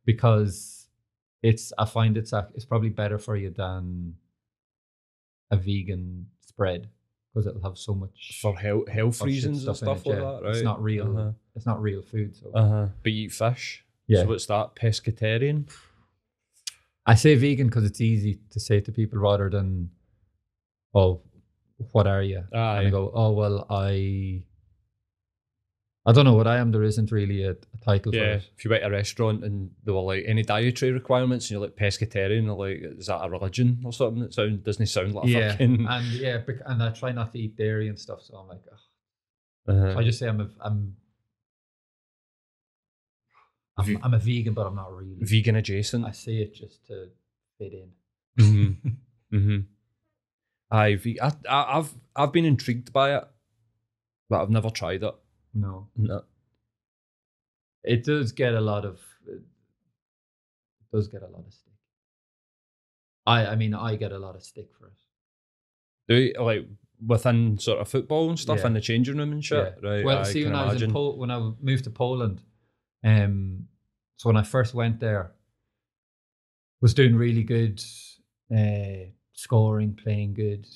because 0.05 0.87
it's 1.41 1.73
I 1.77 1.85
find 1.85 2.17
it's 2.17 2.33
ac- 2.33 2.53
it's 2.55 2.65
probably 2.65 2.89
better 2.89 3.17
for 3.17 3.35
you 3.35 3.49
than 3.49 4.15
a 5.51 5.57
vegan 5.57 6.27
spread 6.47 6.89
because 7.33 7.47
it'll 7.47 7.61
have 7.63 7.77
so 7.77 7.93
much 7.93 8.39
For 8.41 8.55
health, 8.57 8.87
health 8.87 9.21
reasons 9.21 9.65
and 9.67 9.75
stuff 9.75 10.05
in 10.05 10.11
it, 10.13 10.15
like 10.15 10.23
yeah. 10.23 10.31
that, 10.31 10.43
right? 10.43 10.53
It's 10.55 10.61
not 10.63 10.81
real. 10.83 11.17
Uh-huh. 11.17 11.31
It's 11.55 11.65
not 11.65 11.81
real 11.81 12.01
food. 12.01 12.35
So 12.35 12.51
Uh-huh. 12.53 12.87
But 13.01 13.11
you 13.11 13.25
eat 13.25 13.31
fish. 13.31 13.83
yeah, 14.07 14.21
So 14.21 14.27
what's 14.27 14.45
that? 14.47 14.75
Pescatarian? 14.75 15.67
I 17.05 17.15
say 17.15 17.35
vegan 17.35 17.67
because 17.67 17.85
it's 17.85 17.99
easy 18.01 18.39
to 18.51 18.59
say 18.59 18.79
to 18.81 18.91
people 18.91 19.19
rather 19.19 19.49
than, 19.49 19.89
oh, 20.93 21.21
what 21.91 22.07
are 22.07 22.21
you? 22.21 22.43
And 22.51 22.61
Aye. 22.61 22.87
I 22.87 22.89
go, 22.89 23.11
oh 23.13 23.31
well, 23.31 23.65
I. 23.69 24.43
I 26.05 26.11
don't 26.11 26.25
know 26.25 26.33
what 26.33 26.47
I 26.47 26.57
am. 26.57 26.71
There 26.73 26.83
isn't 26.83 27.13
really 27.13 27.43
a, 27.45 27.51
a 27.51 27.77
title 27.81 28.11
for 28.11 28.17
Yeah. 28.17 28.33
it. 28.35 28.49
If 28.57 28.65
you 28.65 28.69
went 28.71 28.83
to 28.83 28.87
a 28.89 28.91
restaurant 28.91 29.45
and 29.45 29.71
they 29.85 29.91
were 29.93 30.01
like, 30.01 30.25
any 30.27 30.43
dietary 30.43 30.91
requirements, 30.91 31.45
and 31.45 31.51
you're 31.51 31.61
like 31.61 31.77
pescatarian, 31.77 32.43
they're 32.43 32.53
like, 32.55 32.79
is 32.99 33.07
that 33.07 33.23
a 33.23 33.29
religion 33.29 33.81
or 33.85 33.93
something? 33.93 34.21
That 34.23 34.33
sound 34.33 34.65
doesn't 34.65 34.85
sound 34.87 35.13
like 35.15 35.25
a 35.27 35.29
Yeah, 35.29 35.51
fucking. 35.51 35.87
and 35.89 36.05
yeah, 36.07 36.39
and 36.65 36.83
I 36.83 36.89
try 36.89 37.13
not 37.13 37.31
to 37.31 37.39
eat 37.39 37.55
dairy 37.55 37.87
and 37.87 37.97
stuff. 37.97 38.21
So 38.21 38.35
I'm 38.35 38.47
like. 38.49 38.59
Uh-huh. 39.65 39.93
So 39.93 39.99
I 39.99 40.03
just 40.03 40.19
say 40.19 40.27
I'm 40.27 40.41
a 40.41 40.49
I'm 40.59 40.97
I'm, 43.77 43.85
Ve- 43.85 43.97
I'm 44.03 44.13
a 44.13 44.19
vegan, 44.19 44.53
but 44.53 44.67
I'm 44.67 44.75
not 44.75 44.91
really. 44.93 45.15
vegan 45.21 45.55
adjacent. 45.55 46.05
I 46.05 46.11
say 46.11 46.33
it 46.33 46.53
just 46.53 46.85
to 46.87 47.07
fit 47.57 47.71
in. 47.73 47.89
mm-hmm. 48.43 48.89
mm-hmm. 49.35 49.57
Aye, 50.73 50.99
I, 51.21 51.31
I, 51.47 51.77
I've 51.77 51.93
I've 52.15 52.31
been 52.33 52.45
intrigued 52.45 52.91
by 52.91 53.15
it, 53.15 53.23
but 54.29 54.41
I've 54.41 54.49
never 54.49 54.69
tried 54.71 55.03
it. 55.03 55.13
No, 55.53 55.87
No. 55.95 56.23
it 57.83 58.03
does 58.03 58.31
get 58.31 58.53
a 58.55 58.61
lot 58.61 58.83
of. 58.85 58.99
It 59.27 59.41
does 60.91 61.07
get 61.07 61.21
a 61.21 61.27
lot 61.27 61.45
of 61.45 61.53
stick. 61.53 61.73
I 63.27 63.45
I 63.47 63.55
mean 63.55 63.73
I 63.75 63.95
get 63.95 64.11
a 64.11 64.17
lot 64.19 64.35
of 64.35 64.43
stick 64.43 64.69
for 64.77 64.87
it. 64.87 64.93
Do 66.07 66.15
you, 66.15 66.33
like 66.43 66.67
within 67.05 67.57
sort 67.59 67.79
of 67.79 67.87
football 67.87 68.29
and 68.29 68.39
stuff 68.39 68.59
Yeah. 68.59 68.67
in 68.67 68.73
the 68.73 68.81
changing 68.81 69.17
room 69.17 69.31
and 69.31 69.45
shit? 69.45 69.75
Yeah. 69.83 69.89
Right. 69.89 70.03
well, 70.05 70.17
I 70.19 70.23
see, 70.23 70.43
when 70.43 70.55
I 70.55 70.71
was 70.73 70.81
in 70.81 70.91
Pol- 70.91 71.17
when 71.17 71.29
I 71.31 71.51
moved 71.61 71.83
to 71.83 71.89
Poland, 71.91 72.41
um, 73.03 73.67
so 74.17 74.29
when 74.29 74.37
I 74.37 74.43
first 74.43 74.73
went 74.73 74.99
there, 74.99 75.33
was 76.81 76.93
doing 76.93 77.15
really 77.15 77.43
good, 77.43 77.81
uh, 78.51 79.11
scoring, 79.33 79.93
playing 80.01 80.33
good, 80.33 80.67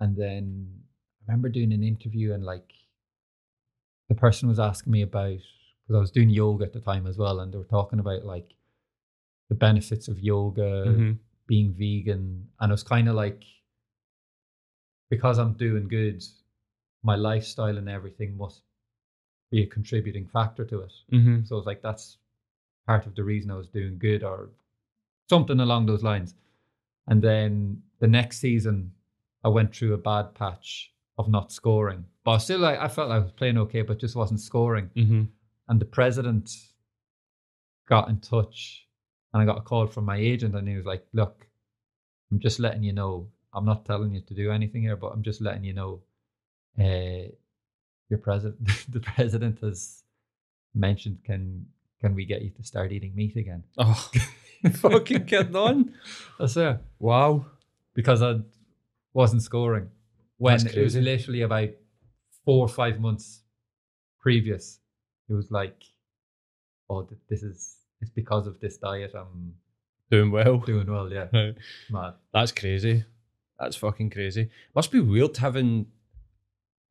and 0.00 0.16
then 0.16 0.68
I 1.22 1.30
remember 1.32 1.48
doing 1.48 1.72
an 1.72 1.82
interview 1.82 2.32
and 2.32 2.44
like 2.44 2.72
the 4.08 4.14
person 4.14 4.48
was 4.48 4.58
asking 4.60 4.92
me 4.92 5.02
about 5.02 5.38
because 5.82 5.96
I 5.96 6.00
was 6.00 6.10
doing 6.10 6.30
yoga 6.30 6.64
at 6.64 6.72
the 6.72 6.80
time 6.80 7.06
as 7.06 7.18
well, 7.18 7.40
and 7.40 7.52
they 7.52 7.58
were 7.58 7.64
talking 7.64 7.98
about 7.98 8.24
like 8.24 8.54
the 9.48 9.54
benefits 9.54 10.08
of 10.08 10.18
yoga, 10.20 10.84
Mhm. 10.86 11.18
being 11.46 11.72
vegan, 11.74 12.48
and 12.60 12.70
it 12.70 12.74
was 12.74 12.82
kind 12.82 13.08
of 13.08 13.14
like 13.14 13.44
because 15.10 15.38
I'm 15.38 15.52
doing 15.54 15.88
good, 15.88 16.24
my 17.02 17.16
lifestyle 17.16 17.76
and 17.76 17.88
everything 17.88 18.36
must 18.36 18.62
be 19.50 19.62
a 19.62 19.66
contributing 19.66 20.26
factor 20.26 20.64
to 20.64 20.80
it. 20.80 20.92
Mhm. 21.10 21.46
So 21.46 21.58
it's 21.58 21.66
like 21.66 21.82
that's 21.82 22.18
part 22.86 23.06
of 23.06 23.14
the 23.14 23.22
reason 23.24 23.50
I 23.50 23.56
was 23.56 23.68
doing 23.68 23.98
good 23.98 24.22
or 24.24 24.50
something 25.28 25.60
along 25.60 25.86
those 25.86 26.02
lines. 26.02 26.34
And 27.06 27.22
then 27.22 27.82
the 27.98 28.08
next 28.08 28.38
season, 28.38 28.92
I 29.44 29.48
went 29.48 29.74
through 29.74 29.94
a 29.94 29.98
bad 29.98 30.34
patch 30.34 30.92
of 31.18 31.28
not 31.28 31.52
scoring, 31.52 32.04
but 32.24 32.32
I 32.32 32.38
still 32.38 32.60
like 32.60 32.78
I 32.78 32.88
felt 32.88 33.10
I 33.10 33.18
was 33.18 33.32
playing 33.32 33.58
okay, 33.58 33.82
but 33.82 33.98
just 33.98 34.16
wasn't 34.16 34.40
scoring. 34.40 34.90
Mhm. 34.96 35.28
And 35.68 35.80
the 35.80 35.84
president 35.84 36.50
got 37.88 38.08
in 38.08 38.20
touch, 38.20 38.86
and 39.32 39.42
I 39.42 39.46
got 39.46 39.58
a 39.58 39.62
call 39.62 39.86
from 39.86 40.04
my 40.04 40.16
agent, 40.16 40.54
and 40.54 40.68
he 40.68 40.76
was 40.76 40.86
like, 40.86 41.06
"Look, 41.12 41.48
I'm 42.30 42.38
just 42.38 42.58
letting 42.60 42.82
you 42.82 42.92
know. 42.92 43.28
I'm 43.52 43.64
not 43.64 43.84
telling 43.84 44.14
you 44.14 44.22
to 44.22 44.34
do 44.34 44.50
anything 44.50 44.82
here, 44.82 44.96
but 44.96 45.08
I'm 45.08 45.22
just 45.22 45.40
letting 45.40 45.64
you 45.64 45.74
know. 45.74 46.02
Uh, 46.78 47.28
your 48.08 48.18
president, 48.18 48.66
the 48.88 49.00
president 49.00 49.60
has 49.60 50.04
mentioned, 50.74 51.18
can 51.24 51.66
can 52.02 52.14
we 52.14 52.26
get 52.26 52.42
you 52.42 52.50
to 52.50 52.62
start 52.62 52.92
eating 52.92 53.14
meat 53.14 53.36
again? 53.36 53.64
Oh, 53.78 54.10
fucking 54.74 55.24
kidding 55.24 55.56
on. 55.56 55.94
I 56.38 56.44
it. 56.44 56.78
Wow. 56.98 57.46
Because 57.94 58.20
I 58.22 58.40
wasn't 59.14 59.42
scoring 59.42 59.88
when 60.38 60.66
it 60.66 60.76
was 60.76 60.96
literally 60.96 61.42
about 61.42 61.70
four 62.44 62.64
or 62.64 62.68
five 62.68 63.00
months 63.00 63.42
previous. 64.20 64.80
It 65.28 65.34
was 65.34 65.50
like, 65.50 65.82
oh, 66.90 67.08
this 67.30 67.42
is 67.42 67.76
it's 68.00 68.10
because 68.10 68.46
of 68.46 68.58
this 68.60 68.76
diet 68.78 69.12
I'm 69.14 69.54
Doing 70.10 70.30
well. 70.30 70.58
doing 70.58 70.90
well. 70.90 71.10
Yeah, 71.10 71.28
Right. 71.32 71.54
mad. 71.90 72.14
That's 72.34 72.52
crazy. 72.52 73.04
That's 73.58 73.76
fucking 73.76 74.10
crazy. 74.10 74.50
Must 74.74 74.90
be 74.90 75.00
weird 75.00 75.36
having 75.36 75.86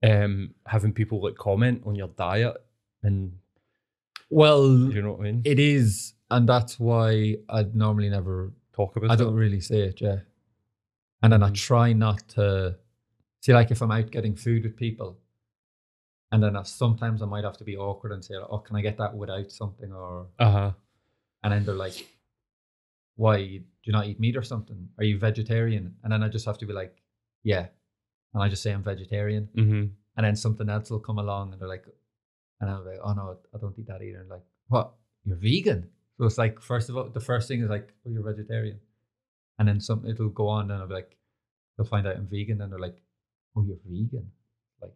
um 0.04 0.56
having 0.65 0.93
people 0.93 1.21
like 1.21 1.36
comment 1.36 1.84
on 1.86 1.95
your 1.95 2.08
diet 2.08 2.56
and 3.04 3.34
Well, 4.32 4.65
you 4.91 5.02
know 5.02 5.12
what 5.12 5.20
I 5.20 5.24
mean? 5.24 5.41
it 5.46 5.60
is, 5.60 6.13
and 6.32 6.48
that's 6.48 6.80
why 6.80 7.36
I'd 7.50 7.76
normally 7.76 8.10
never. 8.10 8.54
Talk 8.74 8.96
about 8.96 9.12
I 9.12 9.15
it. 9.15 9.17
don't 9.17 9.36
really 9.36 9.60
say 9.60 9.82
it. 9.82 10.00
Yeah, 10.02 10.20
and 11.22 11.32
then 11.34 11.44
I 11.44 11.50
Mhm. 11.50 11.56
try 11.56 11.91
not 11.94 12.26
to 12.30 12.78
see 13.41 13.54
like 13.54 13.70
if 13.70 13.82
I'm 13.82 13.91
out 13.91 14.10
getting 14.12 14.36
food 14.36 14.63
with 14.63 14.78
people, 14.78 15.20
and 16.32 16.41
then 16.41 16.56
I, 16.56 16.63
sometimes 16.63 17.22
I 17.22 17.26
might 17.26 17.44
have 17.44 17.58
to 17.58 17.65
be 17.65 17.76
awkward 17.76 18.13
and 18.13 18.24
say, 18.24 18.36
"Oh, 18.36 18.60
can 18.60 18.78
I 18.78 18.82
get 18.82 18.98
that 18.98 19.13
without 19.15 19.52
something?" 19.52 19.91
Or 19.91 20.28
Uh-huh. 20.39 20.72
and 21.44 21.52
then 21.54 21.65
they're 21.65 21.76
like, 21.76 22.08
"Why 23.15 23.38
do 23.46 23.63
you 23.84 23.91
not 23.91 24.08
eat 24.08 24.20
meat 24.22 24.38
or 24.38 24.44
something? 24.44 24.89
Are 24.98 25.04
you 25.04 25.20
vegetarian?" 25.20 25.96
And 26.04 26.13
then 26.13 26.24
I 26.24 26.30
just 26.30 26.46
have 26.46 26.58
to 26.60 26.65
be 26.65 26.74
like, 26.74 26.96
"Yeah," 27.44 27.67
and 28.34 28.41
I 28.41 28.48
just 28.48 28.63
say 28.63 28.72
I'm 28.72 28.84
vegetarian, 28.84 29.50
Mm-hmm. 29.54 29.86
and 30.15 30.26
then 30.26 30.36
something 30.38 30.70
else 30.70 30.89
will 30.89 31.00
come 31.02 31.20
along, 31.20 31.52
and 31.52 31.62
they're 31.62 31.67
like, 31.67 31.86
and 32.62 32.69
I 32.69 32.78
was 32.78 32.86
like, 32.86 33.00
"Oh 33.04 33.13
no, 33.13 33.38
I 33.54 33.58
don't 33.58 33.78
eat 33.78 33.88
that 33.88 34.02
either." 34.02 34.19
And 34.21 34.30
like, 34.30 34.45
what? 34.69 34.91
You're 35.26 35.36
vegan? 35.38 35.89
So 36.17 36.26
it's 36.26 36.38
like 36.38 36.62
first 36.62 36.89
of 36.89 36.95
all, 36.97 37.10
the 37.10 37.19
first 37.19 37.47
thing 37.47 37.62
is 37.62 37.69
like, 37.69 37.89
"Oh, 38.08 38.12
you're 38.12 38.24
vegetarian," 38.24 38.80
and 39.60 39.67
then 39.67 39.80
some 39.82 40.06
it'll 40.08 40.30
go 40.30 40.47
on, 40.47 40.71
and 40.71 40.82
I'll 40.82 40.88
be 40.88 40.93
like, 40.93 41.17
they'll 41.78 41.86
find 41.88 42.08
out 42.08 42.15
I'm 42.15 42.28
vegan, 42.28 42.62
and 42.62 42.71
they're 42.71 42.80
like, 42.80 43.02
"Oh, 43.56 43.63
you're 43.63 43.78
vegan?" 43.86 44.32
Like, 44.82 44.93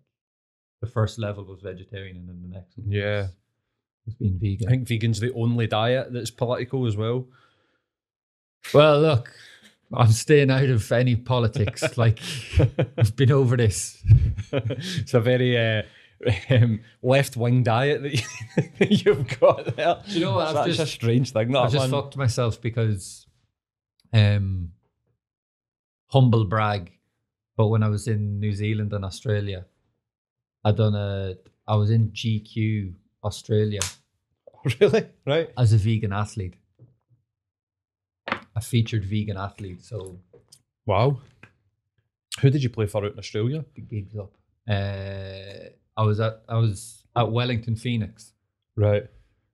the 0.82 0.88
first 0.88 1.20
level 1.20 1.44
was 1.44 1.60
vegetarian, 1.62 2.16
and 2.18 2.30
then 2.30 2.42
the 2.42 2.56
next 2.56 2.78
one 2.78 2.92
Yeah. 2.92 3.22
was, 3.24 3.32
was 4.06 4.16
being 4.16 4.40
vegan. 4.40 4.68
I 4.68 4.72
think 4.72 4.88
vegan's 4.88 5.20
the 5.20 5.34
only 5.34 5.68
diet 5.68 6.14
that's 6.14 6.32
political 6.32 6.86
as 6.88 6.96
well. 6.96 7.26
Well, 8.74 9.00
look, 9.02 9.32
I'm 9.94 10.12
staying 10.12 10.50
out 10.52 10.70
of 10.70 10.92
any 10.92 11.16
politics. 11.16 11.98
like, 11.98 12.20
I've 12.98 13.16
been 13.16 13.32
over 13.32 13.56
this. 13.58 14.02
it's 14.52 15.14
a 15.14 15.20
very 15.20 15.58
uh, 15.58 15.84
um, 16.50 16.80
left 17.02 17.36
wing 17.38 17.64
diet 17.64 18.02
that 18.04 18.14
you- 18.80 18.88
you've 19.06 19.40
got 19.40 19.76
there. 19.76 20.02
Do 20.08 20.14
you 20.14 20.26
know 20.26 20.36
what? 20.36 20.68
It's 20.68 20.80
I've 20.80 20.88
a 20.88 20.90
strange 20.90 21.32
thing. 21.32 21.52
That 21.52 21.60
I've 21.60 21.72
just 21.72 21.90
fucked 21.90 22.18
myself 22.18 22.62
because, 22.62 23.28
um, 24.14 24.72
humble 26.08 26.46
brag, 26.46 26.92
but 27.58 27.68
when 27.68 27.84
I 27.84 27.90
was 27.90 28.08
in 28.08 28.40
New 28.40 28.54
Zealand 28.54 28.94
and 28.94 29.04
Australia, 29.06 29.66
I 30.64 30.72
done 30.72 30.96
a. 30.96 31.36
I 31.68 31.76
was 31.76 31.90
in 31.90 32.12
GQ 32.12 32.94
Australia, 33.24 33.82
really? 34.80 35.06
Right. 35.26 35.50
as 35.58 35.74
a 35.74 35.78
vegan 35.78 36.14
athlete, 36.14 36.54
a 38.56 38.62
featured 38.62 39.04
vegan 39.06 39.38
athlete. 39.38 39.84
So 39.84 40.20
Wow. 40.86 41.20
Who 42.42 42.50
did 42.50 42.62
you 42.64 42.70
play 42.70 42.86
for 42.86 43.04
out 43.06 43.14
in 43.14 43.18
Australia? 43.20 43.66
the 43.76 43.82
gigs 43.82 44.16
up. 44.16 44.34
Uh, 44.70 45.70
I 45.98 46.04
was 46.04 46.20
at 46.20 46.42
I 46.50 46.58
was 46.58 47.04
at 47.16 47.32
Wellington 47.32 47.76
Phoenix, 47.76 48.34
Right. 48.76 49.04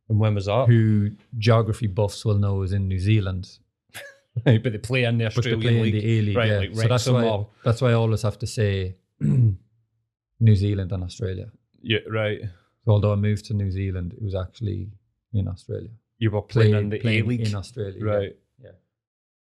And 0.10 0.20
when 0.20 0.36
was 0.36 0.46
that? 0.48 0.68
who 0.68 1.12
geography 1.38 1.88
buffs 1.88 2.26
will 2.26 2.38
know 2.38 2.64
is 2.64 2.74
in 2.74 2.88
New 2.88 3.00
Zealand, 3.00 3.50
Right, 4.46 4.62
but 4.62 4.72
they 4.74 4.78
play 4.80 5.04
in 5.06 5.18
the 5.20 5.26
but 5.26 5.44
they 5.44 5.52
Australian 5.54 5.62
play 5.62 5.78
in 5.78 5.84
league. 5.84 5.94
the 5.94 6.18
A 6.18 6.22
League. 6.22 6.38
right, 6.38 6.48
yeah. 6.50 6.58
like 6.60 6.76
so 6.76 6.88
that's 6.88 7.08
why 7.08 7.24
or- 7.26 7.48
that's 7.64 7.82
why 7.82 7.90
I 7.92 7.94
always 7.94 8.22
have 8.24 8.38
to 8.40 8.48
say 8.48 8.96
New 9.22 10.56
Zealand 10.56 10.92
and 10.92 11.04
Australia. 11.04 11.52
yeah, 11.82 12.00
right. 12.10 12.40
So 12.86 12.92
although 12.94 13.14
I 13.14 13.16
moved 13.16 13.46
to 13.46 13.54
New 13.54 13.70
Zealand, 13.72 14.14
it 14.14 14.22
was 14.24 14.34
actually 14.36 14.90
in 15.34 15.48
Australia. 15.48 15.90
You 16.18 16.32
were 16.32 16.42
playing 16.42 16.72
Played- 16.72 16.84
in 16.84 16.90
the 16.90 17.08
A 17.08 17.22
League. 17.30 17.48
in 17.48 17.56
Australia. 17.56 18.04
Right. 18.04 18.36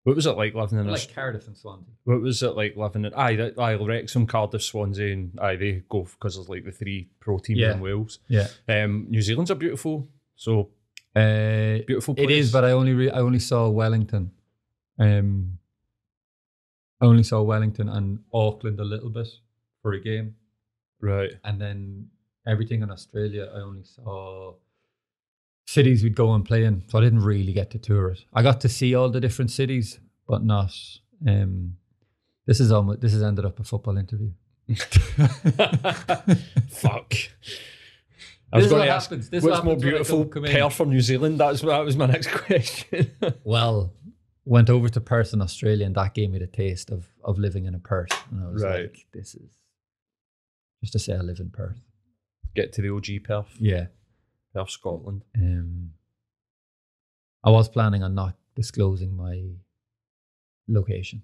What 0.04 0.16
was 0.16 0.26
it 0.26 0.36
like 0.36 0.54
living 0.54 0.78
in 0.80 0.86
Like 0.86 0.94
Aus- 0.94 1.06
Cardiff 1.06 1.46
and 1.46 1.56
Swansea. 1.56 1.94
What 2.04 2.20
was 2.22 2.42
it 2.42 2.56
like 2.56 2.76
living 2.76 3.04
in? 3.04 3.14
Aye, 3.14 3.36
that, 3.36 3.58
aye, 3.58 3.74
Wrexham, 3.74 4.26
Cardiff, 4.26 4.62
Swansea, 4.62 5.12
and 5.12 5.38
aye, 5.40 5.54
they 5.56 5.82
go 5.88 6.02
because 6.02 6.34
there's 6.34 6.48
like 6.48 6.64
the 6.64 6.72
three 6.72 7.08
pro 7.20 7.38
teams 7.38 7.60
Yeah. 7.60 7.74
in 7.74 7.80
Wales. 7.80 8.18
Yeah. 8.26 8.48
Um, 8.68 9.06
New 9.08 9.22
Zealand's 9.22 9.50
a 9.52 9.54
beautiful, 9.54 10.08
so 10.34 10.70
Uh, 11.14 11.78
beautiful. 11.86 12.14
Place. 12.14 12.24
It 12.24 12.30
is, 12.32 12.50
but 12.52 12.64
I 12.64 12.72
only 12.72 12.94
re- 12.94 13.10
I 13.10 13.20
only 13.20 13.38
saw 13.38 13.68
Wellington. 13.68 14.32
Um, 14.98 15.58
I 17.00 17.06
only 17.06 17.22
saw 17.22 17.42
Wellington 17.42 17.88
and 17.88 18.20
Auckland 18.32 18.80
a 18.80 18.84
little 18.84 19.10
bit 19.10 19.28
for 19.82 19.92
a 19.92 20.00
game, 20.00 20.36
right. 21.00 21.32
and 21.44 21.60
then 21.60 22.08
everything 22.46 22.82
in 22.82 22.90
Australia. 22.90 23.50
I 23.54 23.58
only 23.60 23.84
saw 23.84 24.54
cities 25.66 26.02
we'd 26.02 26.14
go 26.16 26.32
and 26.34 26.44
play 26.44 26.64
in, 26.64 26.82
so 26.88 26.98
I 26.98 27.02
didn't 27.02 27.20
really 27.24 27.52
get 27.52 27.70
to 27.72 27.78
tour 27.78 28.10
it. 28.10 28.24
I 28.32 28.42
got 28.42 28.60
to 28.62 28.68
see 28.68 28.94
all 28.94 29.08
the 29.10 29.20
different 29.20 29.50
cities, 29.50 29.98
but 30.28 30.44
not. 30.44 30.72
Um, 31.26 31.76
this 32.46 32.58
is 32.60 32.72
almost 32.72 33.00
this 33.00 33.12
has 33.12 33.22
ended 33.22 33.44
up 33.44 33.58
a 33.60 33.64
football 33.64 33.96
interview. 33.98 34.32
Fuck. 36.68 37.14
I 38.54 38.58
This 38.58 38.64
was 38.64 38.64
is 38.66 38.70
going 38.70 38.80
what 38.80 38.84
to 38.86 38.90
ask, 38.90 39.10
happens. 39.10 39.30
This 39.30 39.44
is 39.44 39.50
what's 39.50 39.64
more 39.64 39.74
happens 39.74 39.84
when 39.84 39.94
I 39.94 39.96
beautiful, 39.96 40.18
don't 40.24 40.30
come. 40.32 40.44
Perth 40.44 40.80
or 40.80 40.86
New 40.86 41.00
Zealand? 41.00 41.38
That's 41.40 41.60
that 41.62 41.84
was 41.84 41.96
my 41.96 42.06
next 42.06 42.28
question. 42.32 43.10
Well, 43.44 43.92
went 44.44 44.68
over 44.68 44.88
to 44.90 45.00
Perth 45.00 45.32
in 45.32 45.40
Australia, 45.40 45.86
and 45.86 45.94
that 45.94 46.14
gave 46.14 46.30
me 46.30 46.38
the 46.38 46.46
taste 46.46 46.90
of 46.90 47.06
of 47.24 47.38
living 47.38 47.64
in 47.64 47.74
a 47.74 47.78
Perth. 47.78 48.12
And 48.30 48.44
I 48.44 48.50
was 48.50 48.62
Right. 48.62 48.82
like, 48.82 49.06
this 49.12 49.34
is 49.34 49.50
just 50.82 50.92
to 50.94 50.98
say 50.98 51.14
I 51.14 51.20
live 51.20 51.38
in 51.40 51.50
Perth. 51.50 51.80
Get 52.54 52.72
to 52.74 52.82
the 52.82 52.90
OG 52.90 53.20
Perth, 53.24 53.56
Yeah. 53.58 53.86
Perth, 54.54 54.70
Scotland. 54.70 55.22
Um, 55.36 55.90
I 57.44 57.50
was 57.50 57.68
planning 57.68 58.02
on 58.02 58.14
not 58.14 58.36
disclosing 58.54 59.16
my 59.16 59.42
location. 60.68 61.22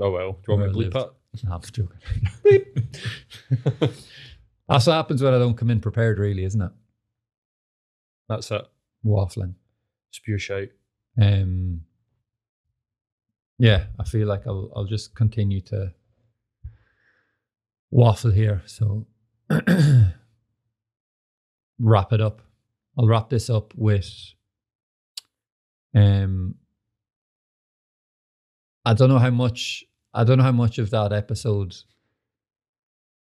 Oh 0.00 0.10
well, 0.10 0.32
do 0.32 0.52
you 0.52 0.58
want 0.58 0.74
me 0.74 0.84
to 0.84 0.90
bleep 0.90 0.94
No, 1.44 1.52
I'm 1.52 1.60
joking. 1.60 1.88
it? 2.44 4.04
That's 4.68 4.86
what 4.86 4.94
happens 4.94 5.22
when 5.22 5.34
I 5.34 5.38
don't 5.38 5.56
come 5.56 5.70
in 5.70 5.80
prepared, 5.80 6.18
really, 6.18 6.44
isn't 6.44 6.60
it? 6.60 6.72
That's 8.28 8.50
it. 8.50 8.62
Waffling. 9.04 9.54
Spew 10.10 10.38
shout. 10.38 10.68
Um, 11.20 11.82
yeah, 13.58 13.84
I 13.98 14.04
feel 14.04 14.26
like 14.26 14.46
I'll 14.46 14.72
I'll 14.74 14.84
just 14.84 15.14
continue 15.14 15.60
to 15.62 15.92
waffle 17.90 18.30
here. 18.30 18.62
So 18.66 19.06
wrap 21.78 22.12
it 22.12 22.20
up. 22.20 22.42
I'll 22.98 23.06
wrap 23.06 23.30
this 23.30 23.48
up 23.48 23.74
with 23.76 24.10
um 25.94 26.54
I 28.84 28.94
don't 28.94 29.08
know 29.08 29.18
how 29.18 29.30
much 29.30 29.84
I 30.12 30.24
don't 30.24 30.38
know 30.38 30.44
how 30.44 30.52
much 30.52 30.78
of 30.78 30.90
that 30.90 31.12
episode 31.12 31.76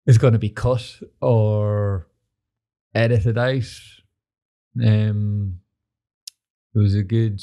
is 0.07 0.19
going 0.19 0.33
to 0.33 0.39
be 0.39 0.51
cut 0.51 1.01
or 1.21 2.07
edited 2.95 3.39
out. 3.39 3.65
Um 4.83 5.61
it 6.75 6.79
was 6.79 6.95
a 6.95 7.03
good 7.03 7.41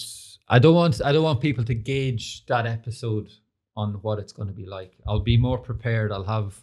I 0.48 0.60
don't 0.60 0.76
want 0.76 1.02
I 1.04 1.12
don't 1.12 1.24
want 1.24 1.42
people 1.42 1.64
to 1.66 1.76
gauge 1.76 2.46
that 2.48 2.66
episode 2.66 3.30
on 3.76 3.94
what 4.02 4.18
it's 4.18 4.34
going 4.34 4.48
to 4.48 4.54
be 4.54 4.66
like. 4.66 4.98
I'll 5.06 5.20
be 5.20 5.38
more 5.38 5.60
prepared. 5.60 6.12
I'll 6.12 6.24
have 6.24 6.60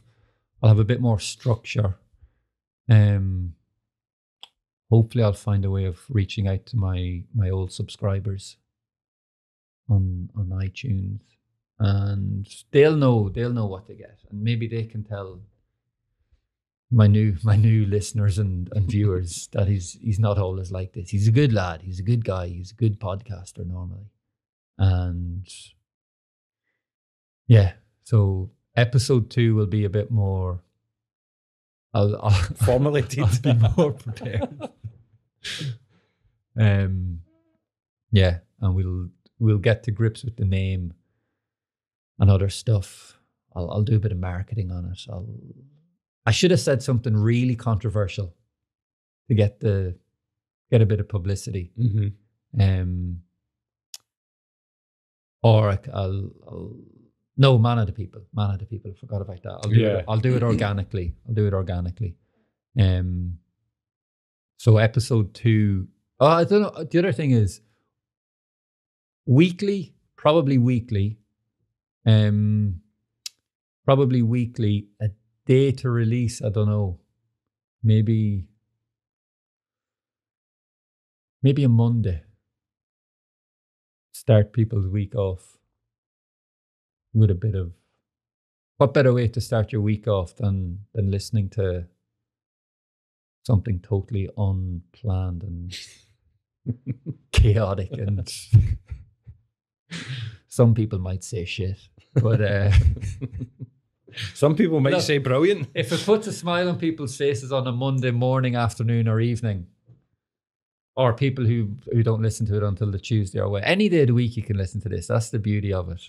I'll 0.63 0.71
have 0.71 0.81
a 0.81 0.85
bit 0.85 1.01
more 1.01 1.21
structure. 1.21 1.95
Um 2.91 3.55
hopefully 4.91 5.25
I'll 5.25 5.33
find 5.33 5.65
a 5.65 5.71
way 5.71 5.85
of 5.85 6.01
reaching 6.09 6.47
out 6.49 6.67
to 6.67 6.77
my 6.77 7.25
my 7.35 7.51
old 7.51 7.73
subscribers 7.73 8.57
on 9.89 10.31
on 10.37 10.49
iTunes 10.49 11.21
and 11.79 12.47
they'll 12.71 12.97
know 12.97 13.29
they'll 13.29 13.53
know 13.53 13.67
what 13.67 13.87
they 13.87 13.95
get 13.95 14.19
and 14.31 14.43
maybe 14.43 14.67
they 14.67 14.85
can 14.85 15.05
tell 15.05 15.41
my 16.95 17.07
new 17.07 17.37
my 17.43 17.57
new 17.57 17.85
listeners 17.87 18.39
and, 18.39 18.71
and 18.75 18.91
viewers 18.91 19.49
that 19.53 19.69
he's 19.69 19.99
he's 20.01 20.19
not 20.19 20.39
always 20.39 20.71
like 20.71 20.93
this. 20.93 21.11
He's 21.11 21.29
a 21.29 21.33
good 21.33 21.53
lad. 21.53 21.83
He's 21.83 22.01
a 22.01 22.05
good 22.05 22.25
guy. 22.25 22.49
He's 22.49 22.71
a 22.71 22.75
good 22.75 23.01
podcaster 23.01 23.67
normally. 23.67 24.11
And 24.79 25.47
yeah, 27.47 27.73
so 28.03 28.51
episode 28.77 29.31
two 29.31 29.55
will 29.55 29.67
be 29.67 29.85
a 29.85 29.91
bit 29.91 30.11
more. 30.11 30.61
I'll, 31.95 32.17
I'll 32.17 32.31
Formulated. 32.31 33.21
I'll 33.25 33.41
be 33.41 33.55
more 33.77 33.93
prepared. 33.93 34.49
um, 36.61 37.21
yeah, 38.11 38.39
and 38.61 38.75
we'll 38.75 39.09
we'll 39.39 39.59
get 39.59 39.85
to 39.85 39.91
grips 39.91 40.25
with 40.25 40.37
the 40.37 40.45
name 40.45 40.95
and 42.19 42.31
other 42.31 42.49
stuff. 42.49 43.19
I'll 43.55 43.71
I'll 43.71 43.83
do 43.83 43.97
a 43.97 44.01
bit 44.01 44.13
of 44.13 44.19
marketing 44.19 44.71
on 44.71 44.87
it. 44.87 45.01
I'll 45.11 45.29
I 46.27 46.31
should 46.33 46.51
have 46.51 46.61
said 46.61 46.83
something 46.83 47.17
really 47.17 47.55
controversial 47.55 48.35
to 49.29 49.35
get 49.35 49.61
the 49.61 49.97
get 50.71 50.83
a 50.83 50.87
bit 50.87 51.01
of 51.01 51.09
publicity. 51.09 51.73
hmm 51.77 52.09
Um, 52.59 53.21
or 55.43 55.71
I, 55.71 55.79
will 55.93 56.31
I'll 56.49 56.77
no 57.37 57.59
man 57.59 57.79
of 57.79 57.87
the 57.87 57.93
people, 57.93 58.23
man 58.35 58.51
of 58.51 58.59
the 58.59 58.67
people. 58.67 58.91
I 58.91 58.99
forgot 58.99 59.21
about 59.23 59.43
that. 59.43 59.51
I'll 59.63 59.71
do 59.71 59.77
Yeah. 59.81 59.99
it. 59.99 60.05
I'll 60.09 60.19
do 60.21 60.37
it 60.37 60.43
organically. 60.43 61.15
I'll 61.29 61.35
do 61.35 61.47
it 61.47 61.55
organically. 61.55 62.17
Um. 62.79 63.39
So 64.59 64.79
episode 64.79 65.35
two. 65.35 65.89
Oh, 66.21 66.27
I 66.27 66.45
don't 66.45 66.63
know. 66.63 66.85
The 66.85 66.99
other 66.99 67.13
thing 67.13 67.33
is 67.33 67.61
weekly, 69.27 69.95
probably 70.17 70.59
weekly. 70.59 71.19
Um, 72.07 72.81
probably 73.85 74.23
weekly. 74.23 74.89
A 75.01 75.09
day 75.47 75.73
to 75.73 75.91
release. 75.91 76.41
I 76.43 76.49
don't 76.51 76.69
know. 76.69 77.01
Maybe. 77.83 78.47
Maybe 81.43 81.65
a 81.65 81.69
Monday 81.69 82.23
start 84.13 84.53
people's 84.55 84.87
week 84.89 85.15
off 85.15 85.59
with 87.15 87.31
a 87.31 87.35
bit 87.35 87.55
of 87.55 87.73
what 88.79 88.93
better 88.95 89.13
way 89.13 89.29
to 89.29 89.41
start 89.41 89.73
your 89.73 89.81
week 89.83 90.07
off 90.09 90.37
than 90.37 90.81
than 90.95 91.11
listening 91.11 91.49
to 91.51 91.87
something 93.47 93.79
totally 93.81 94.29
unplanned 94.37 95.43
and 95.43 95.77
chaotic 97.33 97.93
and 97.93 98.31
some 100.49 100.75
people 100.75 100.99
might 100.99 101.23
say 101.25 101.45
shit 101.45 101.79
but 102.15 102.41
uh 102.41 102.71
Some 104.33 104.55
people 104.55 104.79
might 104.79 104.93
Look. 104.93 105.03
say 105.03 105.19
brilliant. 105.19 105.69
if 105.75 105.91
it 105.93 106.01
puts 106.07 106.29
a 106.29 106.33
smile 106.33 106.69
on 106.69 106.79
people's 106.79 107.17
faces 107.17 107.51
on 107.53 107.67
a 107.67 107.73
monday 107.73 108.13
morning 108.13 108.55
afternoon 108.55 109.09
or 109.09 109.21
evening 109.21 109.67
or 110.97 111.13
people 111.13 111.45
who 111.45 111.71
who 111.93 112.03
don't 112.05 112.23
listen 112.23 112.47
to 112.47 112.57
it 112.57 112.63
until 112.63 112.91
the 112.93 112.99
tuesday 113.01 113.41
or 113.41 113.49
what 113.49 113.65
any 113.67 113.89
day 113.89 114.03
of 114.03 114.07
the 114.09 114.15
week 114.15 114.37
you 114.37 114.43
can 114.43 114.57
listen 114.57 114.81
to 114.81 114.89
this 114.89 115.09
that's 115.09 115.31
the 115.31 115.39
beauty 115.41 115.73
of 115.73 115.91
it 115.91 116.01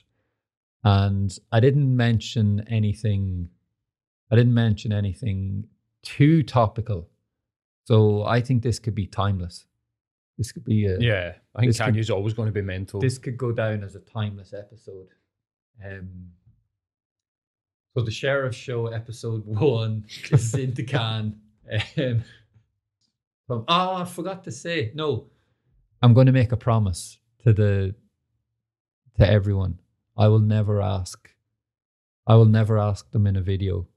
and 0.85 1.37
i 1.51 1.59
didn't 1.59 1.93
mention 1.95 2.65
anything 2.69 3.49
i 4.31 4.35
didn't 4.35 4.53
mention 4.53 4.93
anything 4.93 5.67
too 6.01 6.41
topical 6.43 7.09
so 7.83 8.23
i 8.23 8.39
think 8.39 8.63
this 8.63 8.79
could 8.79 8.95
be 8.95 9.05
timeless 9.05 9.65
this 10.37 10.51
could 10.51 10.65
be 10.65 10.85
a 10.85 10.99
Yeah, 10.99 11.33
I 11.55 11.61
think 11.61 11.75
Kanye's 11.75 12.09
always 12.09 12.33
going 12.33 12.47
to 12.47 12.51
be 12.51 12.61
mental. 12.61 12.99
this 12.99 13.17
could 13.17 13.37
go 13.37 13.51
down 13.51 13.83
as 13.83 13.95
a 13.95 13.99
timeless 13.99 14.53
episode. 14.53 15.07
Um, 15.83 16.31
so 17.93 18.03
the 18.03 18.11
sheriff 18.11 18.53
show 18.53 18.87
episode 18.87 19.45
one 19.45 20.05
is 20.31 20.53
in 20.53 20.73
the 20.73 20.83
can. 20.83 21.39
Um, 21.97 22.23
oh, 23.49 23.63
I 23.67 24.05
forgot 24.05 24.43
to 24.45 24.51
say 24.51 24.91
no. 24.93 25.27
I'm 26.01 26.13
going 26.13 26.25
to 26.27 26.33
make 26.33 26.51
a 26.51 26.57
promise 26.57 27.19
to 27.43 27.53
the 27.53 27.95
to 29.17 29.29
everyone. 29.29 29.79
I 30.17 30.28
will 30.28 30.39
never 30.39 30.82
ask. 30.82 31.30
I 32.28 32.36
will 32.36 32.45
never 32.45 32.80
ask 32.80 33.12
them 33.12 33.28
in 33.28 33.36
a 33.36 33.41
video 33.41 33.88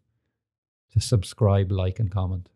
to 0.93 1.01
subscribe, 1.01 1.71
like, 1.71 1.99
and 1.99 2.11
comment. 2.11 2.49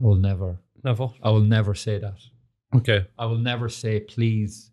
I 0.00 0.04
will 0.04 0.16
never. 0.16 0.58
Never. 0.82 1.10
I 1.22 1.30
will 1.30 1.40
never 1.40 1.74
say 1.74 1.98
that. 1.98 2.18
Okay. 2.74 3.06
I 3.18 3.26
will 3.26 3.38
never 3.38 3.68
say 3.68 4.00
please 4.00 4.70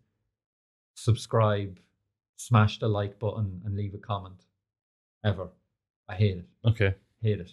subscribe, 0.95 1.79
smash 2.37 2.79
the 2.79 2.87
like 2.87 3.19
button, 3.19 3.61
and 3.65 3.75
leave 3.75 3.93
a 3.93 3.97
comment. 3.97 4.45
Ever. 5.23 5.49
I 6.07 6.15
hate 6.15 6.37
it. 6.37 6.45
Okay. 6.65 6.95
Hate 7.21 7.41
it. 7.41 7.51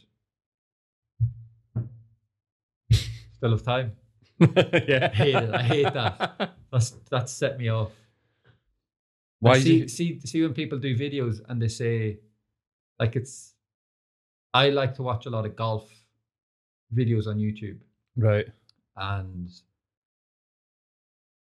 Still 3.37 3.51
have 3.51 3.63
time. 3.65 3.93
yeah. 4.41 5.11
Hate 5.13 5.35
it. 5.35 5.55
I 5.55 5.63
hate 5.63 5.93
that. 5.93 6.53
That's 6.73 6.91
that's 7.11 7.33
set 7.33 7.59
me 7.59 7.69
off. 7.69 7.93
Why? 9.41 9.61
See 9.61 9.79
you- 9.81 9.89
see 9.89 10.21
see 10.21 10.43
when 10.43 10.55
people 10.55 10.79
do 10.79 10.97
videos 10.97 11.41
and 11.49 11.61
they 11.61 11.69
say 11.69 12.19
like 12.99 13.17
it's 13.17 13.55
I 14.55 14.71
like 14.71 14.95
to 14.95 15.03
watch 15.03 15.27
a 15.27 15.31
lot 15.31 15.45
of 15.45 15.55
golf 15.57 15.91
videos 16.95 17.27
on 17.27 17.37
YouTube 17.37 17.79
right. 18.17 18.47
and 18.97 19.51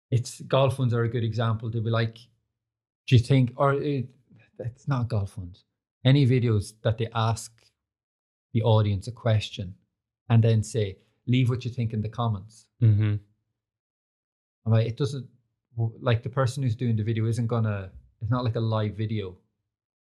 it's 0.10 0.41
golf 0.41 0.79
ones 0.79 0.93
are 0.93 1.03
a 1.03 1.10
good 1.10 1.23
example. 1.23 1.69
They'll 1.69 1.84
be 1.84 1.89
like, 1.89 2.15
do 3.08 3.15
you 3.15 3.19
think 3.19 3.53
or 3.56 3.73
it, 3.73 4.08
it's 4.60 4.88
not 4.88 5.10
golf 5.10 5.38
ones. 5.38 5.65
Any 6.06 6.25
videos 6.25 6.73
that 6.82 6.97
they 6.97 7.08
ask 7.13 7.51
the 8.53 8.62
audience 8.63 9.08
a 9.08 9.12
question 9.12 9.75
and 10.29 10.43
then 10.43 10.63
say, 10.63 10.97
leave 11.27 11.49
what 11.49 11.65
you 11.65 11.71
think 11.71 11.93
in 11.93 12.01
the 12.01 12.10
comments. 12.10 12.65
Mm-hmm. 12.82 13.15
I'm 14.65 14.71
like, 14.71 14.88
it 14.88 14.97
doesn't 14.97 15.27
like 16.01 16.23
the 16.23 16.29
person 16.29 16.63
who's 16.63 16.75
doing 16.75 16.95
the 16.95 17.03
video 17.03 17.25
isn't 17.27 17.47
gonna. 17.47 17.91
It's 18.21 18.31
not 18.31 18.43
like 18.43 18.55
a 18.55 18.59
live 18.59 18.95
video 18.95 19.36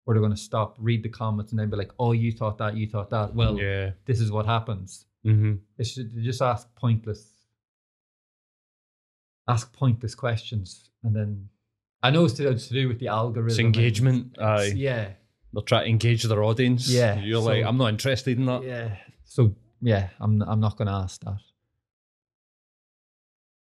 where 0.04 0.14
they're 0.14 0.22
gonna 0.22 0.36
stop, 0.36 0.76
read 0.78 1.02
the 1.02 1.08
comments, 1.08 1.52
and 1.52 1.58
then 1.58 1.68
be 1.70 1.76
like, 1.76 1.92
"Oh, 1.98 2.12
you 2.12 2.32
thought 2.32 2.58
that, 2.58 2.76
you 2.76 2.86
thought 2.88 3.10
that." 3.10 3.34
Well, 3.34 3.58
yeah. 3.58 3.90
this 4.06 4.20
is 4.20 4.30
what 4.30 4.46
happens. 4.46 5.06
Mm-hmm. 5.26 5.54
They 5.76 5.84
should 5.84 6.14
they 6.14 6.22
just 6.22 6.40
ask 6.40 6.72
pointless, 6.76 7.32
ask 9.48 9.72
pointless 9.72 10.14
questions, 10.14 10.90
and 11.02 11.14
then 11.14 11.48
I 12.02 12.10
know 12.10 12.24
it's 12.24 12.34
to, 12.34 12.48
it's 12.48 12.68
to 12.68 12.74
do 12.74 12.88
with 12.88 12.98
the 13.00 13.08
algorithm. 13.08 13.48
It's 13.50 13.58
and 13.58 13.66
engagement. 13.66 14.32
it's- 14.34 14.60
Aye. 14.72 14.72
yeah, 14.76 15.08
They're 15.52 15.62
trying 15.62 15.84
to 15.84 15.90
engage 15.90 16.22
their 16.24 16.42
audience. 16.42 16.88
Yeah, 16.88 17.18
You're 17.20 17.40
like, 17.40 17.64
I'm 17.64 17.76
not 17.76 17.88
interested 17.88 18.38
in 18.38 18.46
that. 18.46 18.62
yeah. 18.62 18.96
So 19.24 19.54
yeah, 19.80 20.08
I'm 20.20 20.40
I'm 20.42 20.60
not 20.60 20.76
gonna 20.76 20.96
ask 20.96 21.20
that. 21.24 21.38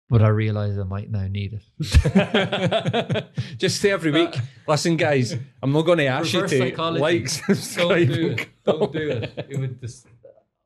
But 0.09 0.21
I 0.23 0.29
realize 0.29 0.79
I 0.79 0.83
might 0.83 1.11
now 1.11 1.27
need 1.27 1.59
it. 1.79 3.25
Just 3.59 3.81
say 3.81 3.91
every 3.93 4.11
week, 4.11 4.35
listen, 4.69 4.97
guys, 4.97 5.35
I'm 5.63 5.73
not 5.73 5.83
going 5.83 5.99
to 5.99 6.07
ask 6.07 6.33
you 6.35 6.47
to 6.47 6.91
like, 6.93 7.29
subscribe. 7.29 8.09
Don't 8.09 8.13
do 8.15 8.27
it. 8.29 8.49
Don't 8.65 8.93
do 8.93 9.11
it. 9.11 9.47
It 9.49 9.59
would 9.59 9.81
just, 9.81 10.07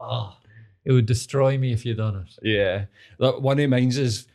oh, 0.01 0.05
ah, 0.05 0.39
it 0.85 0.93
would 0.93 1.07
destroy 1.07 1.57
me 1.59 1.73
if 1.73 1.87
you'd 1.87 1.99
done 1.99 2.17
it. 2.27 2.39
Yeah. 2.43 2.87
That 3.21 3.41
one 3.41 3.61
of 3.61 3.71
mine's 3.71 3.99
is 3.99 4.27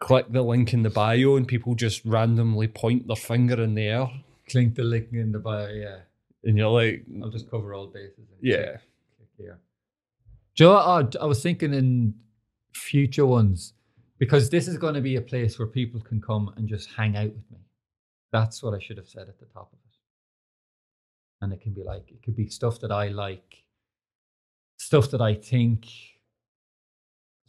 click 0.00 0.32
the 0.32 0.42
link 0.42 0.72
in 0.72 0.82
the 0.82 0.90
bio 0.90 1.36
and 1.36 1.46
people 1.46 1.74
just 1.74 2.04
randomly 2.04 2.68
point 2.68 3.06
their 3.06 3.16
finger 3.16 3.62
in 3.62 3.74
the 3.74 3.82
air. 3.86 4.10
Clink 4.48 4.74
the 4.74 4.84
link 4.84 5.08
in 5.12 5.32
the 5.32 5.38
bio. 5.38 5.68
Yeah, 5.68 5.98
And 6.44 6.56
you're 6.56 6.70
like, 6.70 7.04
I'll 7.22 7.30
just 7.30 7.50
cover 7.50 7.74
all 7.74 7.88
bases. 7.88 8.20
yeah. 8.40 8.56
click- 8.56 8.80
click 9.18 9.28
here. 9.36 9.58
Joe, 10.54 10.76
I, 10.76 11.06
I 11.20 11.26
was 11.26 11.42
thinking 11.42 11.74
in 11.74 12.14
future 12.72 13.26
ones 13.26 13.74
because 14.18 14.50
this 14.50 14.68
is 14.68 14.78
going 14.78 14.94
to 14.94 15.00
be 15.00 15.16
a 15.16 15.20
place 15.20 15.58
where 15.58 15.68
people 15.68 16.00
can 16.00 16.20
come 16.20 16.52
and 16.56 16.68
just 16.68 16.88
hang 16.96 17.16
out 17.16 17.32
with 17.34 17.50
me. 17.50 17.58
That's 18.32 18.62
what 18.62 18.74
I 18.74 18.78
should 18.78 18.96
have 18.96 19.08
said 19.08 19.28
at 19.28 19.38
the 19.38 19.46
top 19.46 19.72
of 19.72 19.78
it. 19.78 19.96
And 21.42 21.52
it 21.52 21.60
can 21.60 21.72
be 21.72 21.82
like 21.82 22.10
it 22.10 22.22
could 22.22 22.36
be 22.36 22.48
stuff 22.48 22.80
that 22.80 22.90
I 22.92 23.08
like, 23.08 23.64
stuff 24.78 25.10
that 25.10 25.20
I 25.20 25.34
think. 25.34 25.86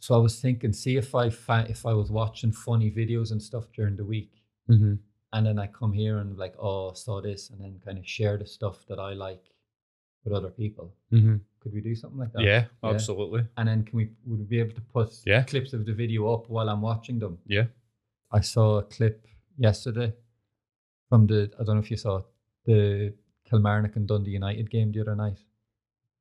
So 0.00 0.14
I 0.14 0.18
was 0.18 0.40
thinking, 0.40 0.72
see 0.72 0.96
if 0.96 1.14
I 1.14 1.28
fa- 1.30 1.66
if 1.68 1.84
I 1.84 1.92
was 1.94 2.10
watching 2.10 2.52
funny 2.52 2.90
videos 2.90 3.32
and 3.32 3.42
stuff 3.42 3.64
during 3.72 3.96
the 3.96 4.04
week, 4.04 4.32
Mm-hmm. 4.70 4.94
and 5.32 5.46
then 5.46 5.58
I 5.58 5.66
come 5.66 5.94
here 5.94 6.18
and 6.18 6.36
like, 6.36 6.54
oh, 6.58 6.92
saw 6.92 7.22
this, 7.22 7.48
and 7.50 7.58
then 7.60 7.80
kind 7.82 7.96
of 7.98 8.06
share 8.06 8.36
the 8.36 8.46
stuff 8.46 8.84
that 8.88 8.98
I 8.98 9.14
like 9.14 9.42
with 10.24 10.34
other 10.34 10.50
people. 10.50 10.92
Mm-hmm. 11.10 11.36
Could 11.60 11.72
we 11.72 11.80
do 11.80 11.94
something 11.94 12.18
like 12.18 12.32
that? 12.32 12.42
Yeah, 12.42 12.66
Yeah. 12.82 12.90
absolutely. 12.90 13.44
And 13.56 13.68
then 13.68 13.82
can 13.84 13.96
we 13.96 14.10
would 14.26 14.38
we 14.40 14.44
be 14.44 14.60
able 14.60 14.74
to 14.74 14.80
put 14.80 15.10
Yeah. 15.26 15.42
clips 15.44 15.72
of 15.72 15.84
the 15.86 15.92
video 15.92 16.32
up 16.32 16.48
while 16.48 16.68
I'm 16.68 16.80
watching 16.82 17.18
them? 17.18 17.38
Yeah. 17.46 17.66
I 18.30 18.40
saw 18.40 18.78
a 18.78 18.82
clip 18.84 19.26
yesterday 19.56 20.12
from 21.08 21.26
the 21.26 21.50
I 21.58 21.64
don't 21.64 21.76
know 21.76 21.82
if 21.82 21.90
you 21.90 21.96
saw 21.96 22.18
it, 22.18 22.26
the 22.64 23.14
Kilmarnock 23.44 23.96
and 23.96 24.06
Dundee 24.06 24.32
United 24.32 24.70
game 24.70 24.92
the 24.92 25.00
other 25.00 25.16
night. 25.16 25.38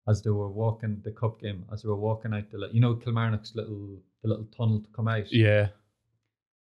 As 0.07 0.21
they 0.21 0.29
were 0.29 0.49
walking 0.49 1.01
the 1.03 1.11
cup 1.11 1.39
game, 1.41 1.65
as 1.71 1.81
they 1.81 1.89
were 1.89 1.97
walking 2.09 2.33
out 2.33 2.49
the 2.49 2.69
you 2.71 2.79
know 2.79 2.95
Kilmarnock's 2.95 3.55
little 3.55 3.99
the 4.21 4.29
little 4.29 4.45
tunnel 4.45 4.81
to 4.81 4.89
come 4.91 5.07
out. 5.07 5.31
Yeah. 5.31 5.69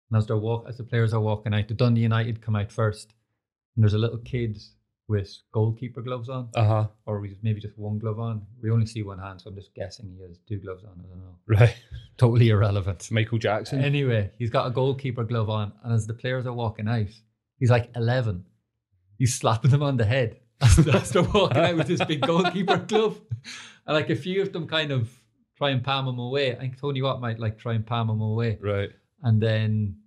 And 0.09 0.17
as 0.19 0.27
they're 0.27 0.37
walk 0.37 0.67
as 0.69 0.77
the 0.77 0.85
players 0.85 1.13
are 1.13 1.21
walking 1.21 1.53
out, 1.55 1.69
the 1.69 1.75
Dundee 1.75 2.03
United 2.03 2.41
come 2.41 2.55
out 2.57 2.71
first. 2.73 3.15
And 3.75 3.83
there's 3.83 3.95
a 3.95 3.99
little 3.99 4.19
kid 4.19 4.59
with 5.09 5.37
goalkeeper 5.53 6.01
gloves 6.01 6.29
on. 6.29 6.49
Uh 6.55 6.65
huh. 6.65 6.87
Or 7.07 7.21
maybe 7.43 7.61
just 7.61 7.79
one 7.79 7.99
glove 7.99 8.19
on. 8.19 8.47
We 8.63 8.71
only 8.71 8.87
see 8.87 9.03
one 9.03 9.19
hand, 9.19 9.41
so 9.41 9.51
I'm 9.51 9.57
just 9.57 9.75
guessing 9.75 10.15
he 10.17 10.23
has 10.23 10.39
two 10.49 10.59
gloves 10.59 10.85
on. 10.85 10.93
I 10.99 11.09
don't 11.09 11.19
know. 11.19 11.37
Right. 11.47 11.77
Totally 12.17 12.49
irrelevant. 12.51 13.11
Michael 13.11 13.39
Jackson. 13.39 13.83
Anyway, 13.83 14.31
he's 14.39 14.51
got 14.51 14.67
a 14.67 14.71
goalkeeper 14.71 15.25
glove 15.25 15.51
on, 15.51 15.73
and 15.85 15.93
as 15.93 16.07
the 16.07 16.15
players 16.15 16.47
are 16.47 16.53
walking 16.53 16.89
out, 16.89 17.07
he's 17.59 17.71
like 17.71 17.91
11. 17.97 18.45
He's 19.19 19.35
slapping 19.35 19.71
them 19.71 19.83
on 19.83 19.97
the 19.97 20.05
head 20.05 20.39
as 20.61 21.11
they're 21.11 21.23
walking 21.23 21.59
out 21.59 21.77
with 21.77 21.89
this 21.89 22.05
big 22.05 22.21
goalkeeper 22.21 22.77
glove. 22.89 23.21
And 23.87 23.97
like 23.97 24.11
a 24.11 24.17
few 24.17 24.43
of 24.43 24.53
them 24.53 24.67
kind 24.67 24.93
of 24.93 25.11
try 25.57 25.71
and 25.71 25.83
palm 25.83 26.09
him 26.09 26.19
away. 26.19 26.53
I 26.53 26.59
think 26.59 26.81
Tony 26.81 27.03
Watt 27.03 27.21
might 27.21 27.39
like 27.39 27.59
try 27.59 27.75
and 27.75 27.87
palm 27.87 28.11
him 28.11 28.21
away. 28.21 28.59
right. 28.61 28.91
And 29.25 29.41
then 29.41 29.99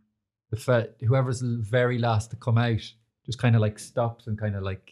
the 0.51 0.89
whoever's 1.07 1.39
the 1.39 1.57
very 1.61 1.97
last 1.97 2.31
to 2.31 2.35
come 2.35 2.57
out 2.57 2.81
just 3.25 3.39
kind 3.39 3.55
of 3.55 3.61
like 3.61 3.79
stops 3.79 4.27
and 4.27 4.37
kind 4.39 4.55
of 4.55 4.63
like 4.63 4.91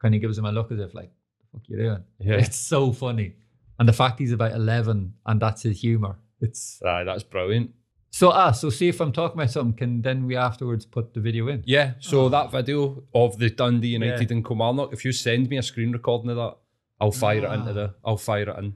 kind 0.00 0.14
of 0.14 0.20
gives 0.20 0.36
him 0.38 0.44
a 0.44 0.52
look 0.52 0.70
as 0.72 0.78
if 0.80 0.94
like, 0.94 1.10
the 1.40 1.46
fuck 1.52 1.62
you 1.68 1.76
doing? 1.76 2.04
Yeah. 2.18 2.34
It's 2.34 2.56
so 2.56 2.92
funny. 2.92 3.34
And 3.78 3.88
the 3.88 3.92
fact 3.92 4.18
he's 4.18 4.32
about 4.32 4.52
11 4.52 5.12
and 5.26 5.40
that's 5.40 5.62
his 5.62 5.80
humor. 5.80 6.16
It's 6.40 6.82
Aye, 6.82 7.04
that's 7.04 7.22
brilliant. 7.22 7.70
so 8.10 8.30
ah, 8.30 8.50
so 8.52 8.70
see 8.70 8.88
if 8.88 9.00
I'm 9.00 9.12
talking 9.12 9.38
about 9.38 9.50
something, 9.50 9.76
can 9.76 10.02
then 10.02 10.26
we 10.26 10.36
afterwards 10.36 10.84
put 10.86 11.14
the 11.14 11.20
video 11.20 11.48
in? 11.48 11.62
Yeah. 11.66 11.94
So 12.00 12.22
Oh. 12.22 12.28
that 12.30 12.50
video 12.52 13.02
of 13.14 13.38
the 13.38 13.50
Dundee 13.50 13.88
United 13.88 14.30
Yeah. 14.30 14.36
and 14.36 14.44
Kilmarnock, 14.46 14.92
if 14.92 15.04
you 15.04 15.12
send 15.12 15.48
me 15.48 15.56
a 15.58 15.62
screen 15.62 15.92
recording 15.92 16.30
of 16.30 16.36
that, 16.36 16.56
I'll 17.00 17.12
fire 17.12 17.38
it 17.44 17.52
into 17.52 17.70
Ah. 17.70 17.72
the. 17.72 17.94
I'll 18.04 18.16
fire 18.16 18.48
it 18.48 18.58
in, 18.58 18.74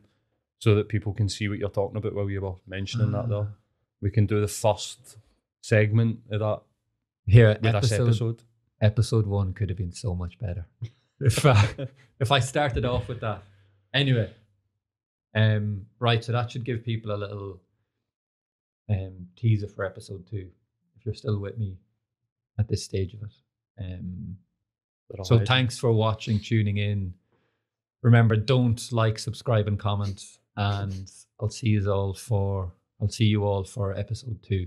so 0.58 0.74
that 0.74 0.88
people 0.88 1.12
can 1.14 1.28
see 1.28 1.48
what 1.48 1.58
you're 1.58 1.70
talking 1.70 1.96
about 1.96 2.14
while 2.14 2.28
you 2.30 2.40
were 2.42 2.54
mentioning 2.66 3.12
that. 3.12 3.28
There, 3.30 3.48
we 4.02 4.10
can 4.10 4.26
do 4.26 4.40
the 4.40 4.48
first 4.48 5.16
segment 5.62 6.20
of 6.30 6.40
that 6.40 6.60
Here, 7.30 7.56
with 7.62 7.74
episode, 7.74 8.08
episode. 8.08 8.42
episode 8.82 9.26
one 9.26 9.52
could 9.52 9.68
have 9.68 9.78
been 9.78 9.92
so 9.92 10.14
much 10.14 10.38
better 10.38 10.66
if 11.20 11.46
I, 11.46 11.86
if 12.18 12.32
I 12.32 12.40
started 12.40 12.84
off 12.84 13.08
with 13.08 13.20
that. 13.20 13.42
Anyway, 13.94 14.30
um, 15.34 15.86
right. 15.98 16.24
So 16.24 16.32
that 16.32 16.50
should 16.50 16.64
give 16.64 16.84
people 16.84 17.12
a 17.12 17.16
little 17.16 17.60
um 18.88 19.28
teaser 19.36 19.68
for 19.68 19.84
episode 19.84 20.26
two. 20.28 20.48
If 20.98 21.06
you're 21.06 21.14
still 21.14 21.38
with 21.38 21.56
me 21.56 21.76
at 22.58 22.68
this 22.68 22.84
stage 22.84 23.14
of 23.14 23.22
it, 23.22 23.32
um, 23.78 24.36
so 25.22 25.38
thanks 25.44 25.78
for 25.78 25.92
watching, 25.92 26.40
tuning 26.40 26.78
in. 26.78 27.14
Remember, 28.02 28.36
don't 28.36 28.90
like, 28.92 29.18
subscribe, 29.18 29.68
and 29.68 29.78
comment. 29.78 30.24
And 30.56 31.10
I'll 31.40 31.50
see 31.50 31.68
you 31.68 31.92
all 31.92 32.14
for 32.14 32.72
I'll 33.00 33.08
see 33.08 33.24
you 33.24 33.44
all 33.44 33.64
for 33.64 33.96
episode 33.96 34.42
two. 34.42 34.66